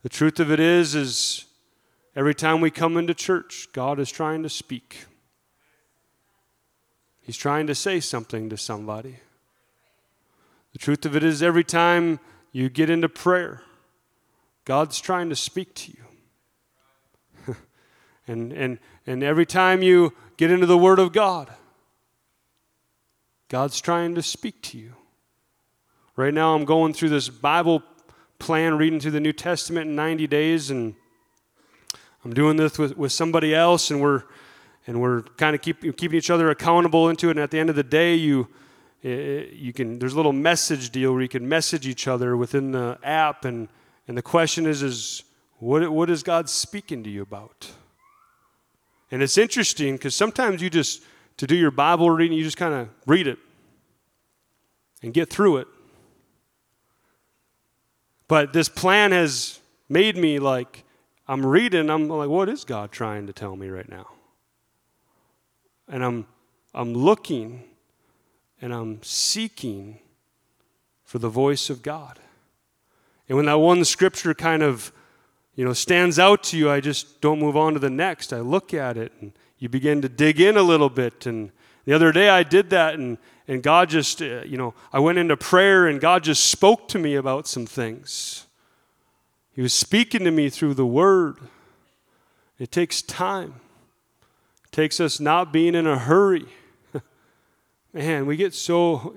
the 0.01 0.09
truth 0.09 0.39
of 0.39 0.51
it 0.51 0.59
is, 0.59 0.95
is 0.95 1.45
every 2.16 2.34
time 2.34 2.59
we 2.59 2.72
come 2.72 2.97
into 2.97 3.14
church, 3.14 3.68
God 3.72 3.99
is 3.99 4.09
trying 4.09 4.41
to 4.41 4.49
speak. 4.49 5.05
He's 7.24 7.38
trying 7.38 7.67
to 7.67 7.76
say 7.76 8.01
something 8.01 8.49
to 8.49 8.57
somebody. 8.57 9.17
The 10.74 10.80
truth 10.80 11.05
of 11.05 11.15
it 11.15 11.24
is, 11.24 11.41
every 11.41 11.63
time 11.63 12.19
you 12.51 12.69
get 12.69 12.89
into 12.89 13.07
prayer, 13.07 13.61
God's 14.65 14.99
trying 14.99 15.30
to 15.30 15.36
speak 15.36 15.74
to 15.76 15.91
you. 17.47 17.55
and, 18.28 18.51
and, 18.51 18.80
and 19.07 19.24
every 19.24 19.45
time 19.45 19.82
you 19.82 20.13
get 20.36 20.51
into 20.51 20.65
the 20.65 20.78
Word 20.78 20.99
of 20.99 21.13
God, 21.13 21.49
God's 23.47 23.80
trying 23.80 24.15
to 24.15 24.21
speak 24.21 24.61
to 24.63 24.78
you. 24.78 24.93
Right 26.15 26.34
now, 26.34 26.55
I'm 26.55 26.65
going 26.65 26.93
through 26.93 27.09
this 27.09 27.30
Bible 27.30 27.84
plan, 28.38 28.78
reading 28.78 28.99
through 28.99 29.11
the 29.11 29.19
New 29.19 29.34
Testament 29.34 29.89
in 29.89 29.95
90 29.95 30.28
days, 30.28 30.69
and 30.69 30.95
I'm 32.26 32.34
doing 32.34 32.57
this 32.57 32.78
with, 32.78 32.97
with 32.97 33.11
somebody 33.11 33.55
else, 33.55 33.91
and 33.91 34.01
we're 34.01 34.24
and 34.86 35.01
we're 35.01 35.21
kind 35.38 35.55
of 35.55 35.61
keep, 35.61 35.81
keeping 35.97 36.17
each 36.17 36.29
other 36.29 36.49
accountable 36.49 37.09
into 37.09 37.29
it. 37.29 37.31
And 37.31 37.39
at 37.39 37.51
the 37.51 37.59
end 37.59 37.69
of 37.69 37.75
the 37.75 37.84
day, 37.84 38.15
you 38.15 38.47
you 39.01 39.73
can 39.73 39.99
there's 39.99 40.13
a 40.13 40.15
little 40.15 40.31
message 40.34 40.89
deal 40.89 41.11
where 41.11 41.21
you 41.21 41.27
can 41.27 41.47
message 41.47 41.86
each 41.86 42.07
other 42.07 42.38
within 42.38 42.71
the 42.71 42.97
app, 43.03 43.43
and 43.43 43.67
and 44.07 44.17
the 44.17 44.21
question 44.21 44.65
is 44.65 44.81
is 44.81 45.23
what 45.59 45.89
what 45.91 46.09
is 46.09 46.23
God 46.23 46.49
speaking 46.49 47.03
to 47.03 47.09
you 47.09 47.21
about? 47.21 47.71
And 49.11 49.21
it's 49.21 49.38
interesting 49.38 49.95
because 49.95 50.15
sometimes 50.15 50.61
you 50.61 50.69
just 50.69 51.03
to 51.38 51.47
do 51.47 51.55
your 51.55 51.71
Bible 51.71 52.09
reading, 52.09 52.38
you 52.38 52.43
just 52.43 52.57
kind 52.57 52.73
of 52.73 52.89
read 53.05 53.27
it 53.27 53.38
and 55.01 55.13
get 55.13 55.29
through 55.29 55.57
it. 55.57 55.67
But 58.27 58.53
this 58.53 58.69
plan 58.69 59.11
has 59.11 59.59
made 59.89 60.17
me 60.17 60.39
like, 60.39 60.84
I'm 61.27 61.45
reading, 61.45 61.89
I'm 61.89 62.07
like, 62.07 62.29
what 62.29 62.49
is 62.49 62.63
God 62.63 62.91
trying 62.91 63.27
to 63.27 63.34
tell 63.34 63.55
me 63.55 63.67
right 63.67 63.88
now? 63.88 64.12
And 65.94 66.04
I'm, 66.04 66.26
I'm 66.74 66.94
looking 66.94 67.64
and 68.62 68.74
I'm 68.74 69.02
seeking 69.04 70.00
for 71.04 71.20
the 71.20 71.30
voice 71.30 71.70
of 71.70 71.84
God. 71.84 72.20
And 73.30 73.38
when 73.38 73.46
that 73.46 73.60
one 73.60 73.86
scripture 73.86 74.34
kind 74.34 74.64
of, 74.64 74.91
you 75.56 75.64
know, 75.64 75.74
stands 75.74 76.18
out 76.18 76.41
to 76.46 76.58
you, 76.58 76.72
I 76.72 76.80
just 76.80 77.22
don't 77.22 77.39
move 77.39 77.56
on 77.56 77.74
to 77.74 77.80
the 77.80 77.91
next. 77.91 78.34
I 78.34 78.39
look 78.39 78.74
at 78.74 78.98
it 78.98 79.12
and 79.22 79.34
you 79.60 79.70
begin 79.70 80.02
to 80.02 80.10
dig 80.10 80.41
in 80.41 80.58
a 80.58 80.64
little 80.64 80.89
bit. 80.89 81.28
And 81.28 81.52
the 81.86 81.94
other 81.94 82.12
day 82.12 82.28
I 82.30 82.41
did 82.41 82.72
that 82.72 82.96
and 82.96 83.20
and 83.48 83.62
God 83.62 83.89
just, 83.89 84.22
uh, 84.22 84.41
you 84.46 84.58
know, 84.58 84.74
I 84.91 85.00
went 85.00 85.18
into 85.18 85.36
prayer 85.36 85.86
and 85.86 86.00
God 86.00 86.24
just 86.24 86.46
spoke 86.46 86.88
to 86.89 86.98
me 86.98 87.16
about 87.16 87.46
some 87.48 87.66
things. 87.66 88.46
He 89.52 89.62
was 89.62 89.74
speaking 89.74 90.24
to 90.24 90.32
me 90.32 90.50
through 90.50 90.76
the 90.76 90.86
Word. 90.86 91.38
It 92.58 92.72
takes 92.72 93.02
time, 93.02 93.56
takes 94.74 94.99
us 94.99 95.19
not 95.19 95.53
being 95.53 95.76
in 95.76 95.88
a 95.88 95.97
hurry. 95.97 96.47
Man, 97.93 98.26
we 98.26 98.36
get 98.36 98.53
so, 98.53 99.15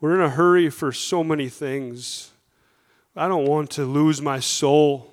we're 0.00 0.14
in 0.14 0.20
a 0.22 0.30
hurry 0.30 0.70
for 0.70 0.90
so 0.90 1.22
many 1.22 1.48
things. 1.48 2.32
I 3.14 3.28
don't 3.28 3.46
want 3.46 3.70
to 3.72 3.84
lose 3.84 4.20
my 4.20 4.40
soul 4.40 5.12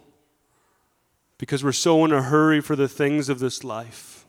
because 1.38 1.64
we're 1.64 1.74
so 1.74 2.04
in 2.06 2.14
a 2.14 2.22
hurry 2.22 2.62
for 2.62 2.76
the 2.76 2.88
things 2.88 3.28
of 3.30 3.40
this 3.40 3.64
life. 3.64 4.26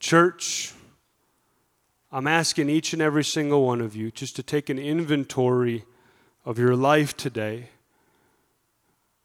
Church, 0.00 0.74
I'm 2.10 2.26
asking 2.26 2.68
each 2.68 2.92
and 2.92 3.00
every 3.00 3.24
single 3.24 3.64
one 3.64 3.80
of 3.80 3.94
you 3.96 4.10
just 4.10 4.36
to 4.36 4.42
take 4.42 4.68
an 4.68 4.78
inventory 4.78 5.84
of 6.44 6.58
your 6.58 6.76
life 6.76 7.16
today 7.16 7.70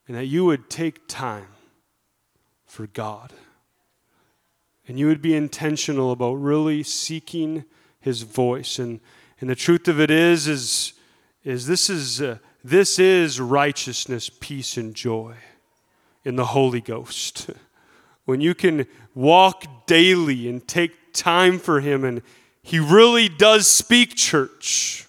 and 0.07 0.15
that 0.15 0.25
you 0.25 0.45
would 0.45 0.69
take 0.69 1.07
time 1.07 1.47
for 2.65 2.87
God. 2.87 3.33
And 4.89 4.97
you 4.97 5.05
would 5.05 5.21
be 5.21 5.35
intentional 5.35 6.11
about 6.11 6.33
really 6.33 6.81
seeking 6.81 7.63
his 8.01 8.23
voice. 8.23 8.79
And, 8.79 8.99
and 9.39 9.47
the 9.47 9.53
truth 9.53 9.87
of 9.87 9.99
it 9.99 10.09
is, 10.09 10.47
is, 10.47 10.93
is 11.43 11.67
this 11.67 11.91
is 11.91 12.23
uh, 12.23 12.39
this 12.63 12.97
is 12.97 13.39
righteousness, 13.39 14.31
peace, 14.39 14.77
and 14.77 14.95
joy 14.95 15.35
in 16.25 16.37
the 16.37 16.45
Holy 16.47 16.81
Ghost. 16.81 17.51
when 18.25 18.41
you 18.41 18.55
can 18.55 18.87
walk 19.13 19.85
daily 19.85 20.49
and 20.49 20.67
take 20.67 21.13
time 21.13 21.59
for 21.59 21.81
him 21.81 22.03
and 22.03 22.23
he 22.63 22.79
really 22.79 23.29
does 23.29 23.67
speak, 23.67 24.15
church. 24.15 25.07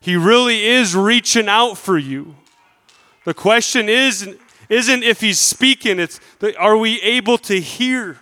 He 0.00 0.14
really 0.14 0.64
is 0.64 0.94
reaching 0.94 1.48
out 1.48 1.76
for 1.76 1.98
you. 1.98 2.36
The 3.24 3.34
question 3.34 3.88
is, 3.88 4.36
isn't 4.68 5.02
if 5.02 5.20
he's 5.20 5.40
speaking, 5.40 5.98
it's 5.98 6.20
are 6.56 6.76
we 6.76 7.00
able 7.02 7.38
to 7.38 7.58
hear? 7.60 8.19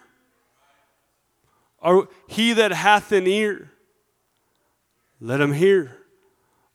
Are 1.81 2.09
he 2.27 2.53
that 2.53 2.73
hath 2.73 3.13
an 3.13 3.27
ear, 3.27 3.71
let 5.21 5.41
him 5.41 5.53
hear. 5.53 5.97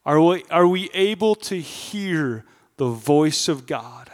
Are 0.06 0.22
we, 0.22 0.44
are 0.50 0.68
we 0.68 0.90
able 0.94 1.36
to 1.36 1.60
hear 1.60 2.46
the 2.78 2.90
voice 2.90 3.48
of 3.48 3.66
God? 3.66 4.10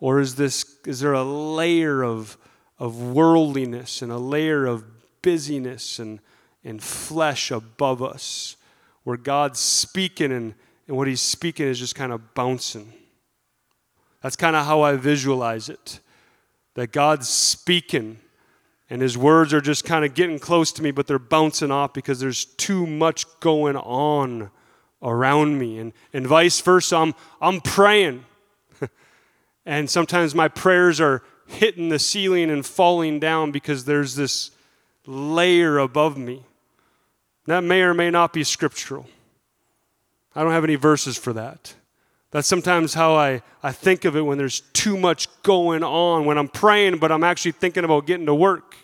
Or 0.00 0.20
is 0.20 0.34
this 0.34 0.78
is 0.86 1.00
there 1.00 1.14
a 1.14 1.24
layer 1.24 2.02
of, 2.02 2.36
of 2.78 3.00
worldliness 3.00 4.02
and 4.02 4.12
a 4.12 4.18
layer 4.18 4.66
of 4.66 4.84
busyness 5.22 5.98
and 5.98 6.20
and 6.64 6.82
flesh 6.82 7.50
above 7.50 8.02
us, 8.02 8.56
where 9.04 9.18
God's 9.18 9.60
speaking 9.60 10.32
and, 10.32 10.54
and 10.88 10.96
what 10.96 11.06
He's 11.06 11.20
speaking 11.20 11.66
is 11.66 11.78
just 11.78 11.94
kind 11.94 12.12
of 12.12 12.34
bouncing. 12.34 12.92
That's 14.22 14.36
kind 14.36 14.56
of 14.56 14.64
how 14.64 14.80
I 14.80 14.96
visualize 14.96 15.68
it. 15.68 16.00
That 16.74 16.90
God's 16.90 17.28
speaking 17.28 18.18
and 18.94 19.02
His 19.02 19.18
words 19.18 19.52
are 19.52 19.60
just 19.60 19.84
kind 19.84 20.04
of 20.04 20.14
getting 20.14 20.38
close 20.38 20.70
to 20.70 20.80
me, 20.80 20.92
but 20.92 21.08
they're 21.08 21.18
bouncing 21.18 21.72
off 21.72 21.92
because 21.92 22.20
there's 22.20 22.44
too 22.44 22.86
much 22.86 23.26
going 23.40 23.76
on 23.76 24.52
around 25.02 25.58
me. 25.58 25.80
And, 25.80 25.92
and 26.12 26.24
vice 26.24 26.60
versa, 26.60 26.98
I'm, 26.98 27.14
I'm 27.40 27.60
praying. 27.60 28.24
and 29.66 29.90
sometimes 29.90 30.32
my 30.32 30.46
prayers 30.46 31.00
are 31.00 31.24
hitting 31.46 31.88
the 31.88 31.98
ceiling 31.98 32.52
and 32.52 32.64
falling 32.64 33.18
down 33.18 33.50
because 33.50 33.84
there's 33.84 34.14
this 34.14 34.52
layer 35.06 35.78
above 35.78 36.16
me. 36.16 36.44
That 37.46 37.64
may 37.64 37.82
or 37.82 37.94
may 37.94 38.12
not 38.12 38.32
be 38.32 38.44
scriptural. 38.44 39.08
I 40.36 40.44
don't 40.44 40.52
have 40.52 40.62
any 40.62 40.76
verses 40.76 41.18
for 41.18 41.32
that. 41.32 41.74
That's 42.30 42.46
sometimes 42.46 42.94
how 42.94 43.16
I, 43.16 43.42
I 43.60 43.72
think 43.72 44.04
of 44.04 44.14
it 44.14 44.20
when 44.20 44.38
there's 44.38 44.60
too 44.60 44.96
much 44.96 45.26
going 45.42 45.82
on. 45.82 46.26
When 46.26 46.38
I'm 46.38 46.46
praying, 46.46 46.98
but 46.98 47.10
I'm 47.10 47.24
actually 47.24 47.52
thinking 47.52 47.82
about 47.82 48.06
getting 48.06 48.26
to 48.26 48.34
work. 48.36 48.76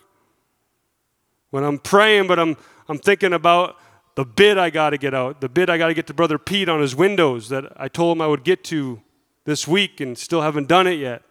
When 1.50 1.64
I'm 1.64 1.78
praying, 1.78 2.26
but 2.26 2.38
I'm, 2.38 2.56
I'm 2.88 2.98
thinking 2.98 3.32
about 3.32 3.76
the 4.14 4.24
bid 4.24 4.58
I 4.58 4.70
got 4.70 4.90
to 4.90 4.98
get 4.98 5.14
out, 5.14 5.40
the 5.40 5.48
bid 5.48 5.70
I 5.70 5.78
got 5.78 5.88
to 5.88 5.94
get 5.94 6.06
to 6.08 6.14
Brother 6.14 6.38
Pete 6.38 6.68
on 6.68 6.80
his 6.80 6.94
windows 6.94 7.48
that 7.48 7.72
I 7.76 7.88
told 7.88 8.16
him 8.16 8.22
I 8.22 8.26
would 8.26 8.44
get 8.44 8.64
to 8.64 9.00
this 9.44 9.66
week 9.66 10.00
and 10.00 10.16
still 10.16 10.42
haven't 10.42 10.68
done 10.68 10.86
it 10.86 10.98
yet. 10.98 11.22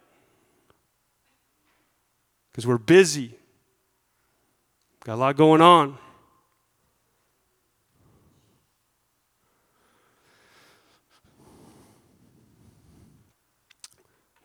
Because 2.52 2.66
we're 2.66 2.78
busy. 2.78 3.36
Got 5.06 5.16
a 5.16 5.16
lot 5.16 5.38
going 5.38 5.62
on. 5.62 5.98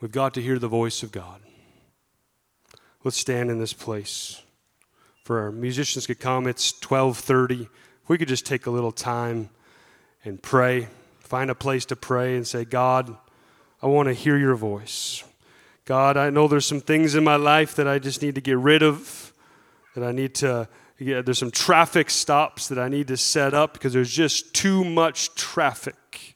We've 0.00 0.12
got 0.12 0.34
to 0.34 0.42
hear 0.42 0.58
the 0.58 0.68
voice 0.68 1.02
of 1.02 1.12
God. 1.12 1.40
Let's 3.02 3.16
stand 3.16 3.50
in 3.50 3.58
this 3.58 3.72
place. 3.72 4.43
For 5.24 5.40
our 5.40 5.50
musicians 5.50 6.06
could 6.06 6.20
come, 6.20 6.46
it's 6.46 6.72
12:30. 6.72 7.68
We 8.08 8.18
could 8.18 8.28
just 8.28 8.44
take 8.44 8.66
a 8.66 8.70
little 8.70 8.92
time 8.92 9.48
and 10.22 10.40
pray, 10.40 10.88
find 11.18 11.50
a 11.50 11.54
place 11.54 11.86
to 11.86 11.96
pray 11.96 12.36
and 12.36 12.46
say, 12.46 12.66
God, 12.66 13.16
I 13.82 13.86
want 13.86 14.08
to 14.08 14.12
hear 14.12 14.36
your 14.36 14.54
voice. 14.54 15.24
God, 15.86 16.18
I 16.18 16.28
know 16.28 16.46
there's 16.46 16.66
some 16.66 16.80
things 16.80 17.14
in 17.14 17.24
my 17.24 17.36
life 17.36 17.74
that 17.76 17.88
I 17.88 17.98
just 17.98 18.20
need 18.20 18.34
to 18.34 18.42
get 18.42 18.58
rid 18.58 18.82
of, 18.82 19.32
that 19.94 20.04
I 20.04 20.12
need 20.12 20.34
to, 20.36 20.68
yeah, 20.98 21.22
there's 21.22 21.38
some 21.38 21.50
traffic 21.50 22.10
stops 22.10 22.68
that 22.68 22.78
I 22.78 22.88
need 22.88 23.08
to 23.08 23.16
set 23.16 23.54
up 23.54 23.72
because 23.74 23.94
there's 23.94 24.12
just 24.12 24.54
too 24.54 24.84
much 24.84 25.34
traffic 25.34 26.34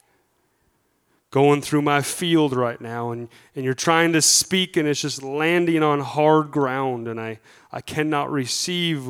going 1.30 1.60
through 1.60 1.82
my 1.82 2.00
field 2.00 2.54
right 2.54 2.80
now 2.80 3.10
and, 3.10 3.28
and 3.54 3.64
you're 3.64 3.74
trying 3.74 4.14
to 4.14 4.22
speak 4.22 4.78
and 4.78 4.88
it's 4.88 5.02
just 5.02 5.22
landing 5.22 5.82
on 5.82 6.00
hard 6.00 6.50
ground 6.50 7.06
and 7.06 7.20
I, 7.20 7.38
I 7.70 7.80
cannot 7.80 8.30
receive 8.30 9.08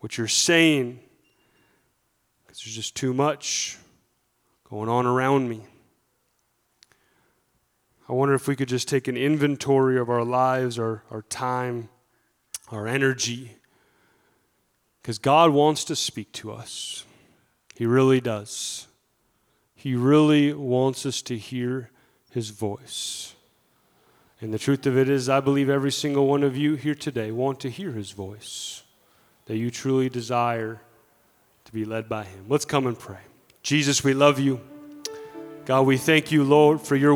what 0.00 0.18
you're 0.18 0.28
saying 0.28 1.00
because 2.44 2.62
there's 2.62 2.74
just 2.74 2.94
too 2.94 3.14
much 3.14 3.78
going 4.68 4.88
on 4.88 5.06
around 5.06 5.48
me. 5.48 5.62
I 8.08 8.12
wonder 8.12 8.34
if 8.34 8.46
we 8.46 8.56
could 8.56 8.68
just 8.68 8.88
take 8.88 9.08
an 9.08 9.16
inventory 9.16 9.98
of 9.98 10.10
our 10.10 10.24
lives, 10.24 10.78
our, 10.78 11.04
our 11.10 11.22
time, 11.22 11.88
our 12.70 12.86
energy, 12.86 13.56
because 15.00 15.18
God 15.18 15.50
wants 15.52 15.84
to 15.84 15.96
speak 15.96 16.32
to 16.32 16.52
us. 16.52 17.04
He 17.74 17.86
really 17.86 18.20
does. 18.20 18.88
He 19.74 19.94
really 19.94 20.52
wants 20.52 21.06
us 21.06 21.22
to 21.22 21.36
hear 21.38 21.90
His 22.30 22.50
voice. 22.50 23.33
And 24.44 24.52
the 24.52 24.58
truth 24.58 24.84
of 24.84 24.98
it 24.98 25.08
is, 25.08 25.30
I 25.30 25.40
believe 25.40 25.70
every 25.70 25.90
single 25.90 26.26
one 26.26 26.42
of 26.42 26.54
you 26.54 26.74
here 26.74 26.94
today 26.94 27.30
want 27.30 27.60
to 27.60 27.70
hear 27.70 27.92
His 27.92 28.10
voice, 28.10 28.82
that 29.46 29.56
you 29.56 29.70
truly 29.70 30.10
desire 30.10 30.82
to 31.64 31.72
be 31.72 31.86
led 31.86 32.10
by 32.10 32.24
Him. 32.24 32.44
Let's 32.46 32.66
come 32.66 32.86
and 32.86 32.98
pray. 32.98 33.20
Jesus, 33.62 34.04
we 34.04 34.12
love 34.12 34.38
you. 34.38 34.60
God, 35.64 35.86
we 35.86 35.96
thank 35.96 36.30
you, 36.30 36.44
Lord, 36.44 36.82
for 36.82 36.94
your 36.94 37.12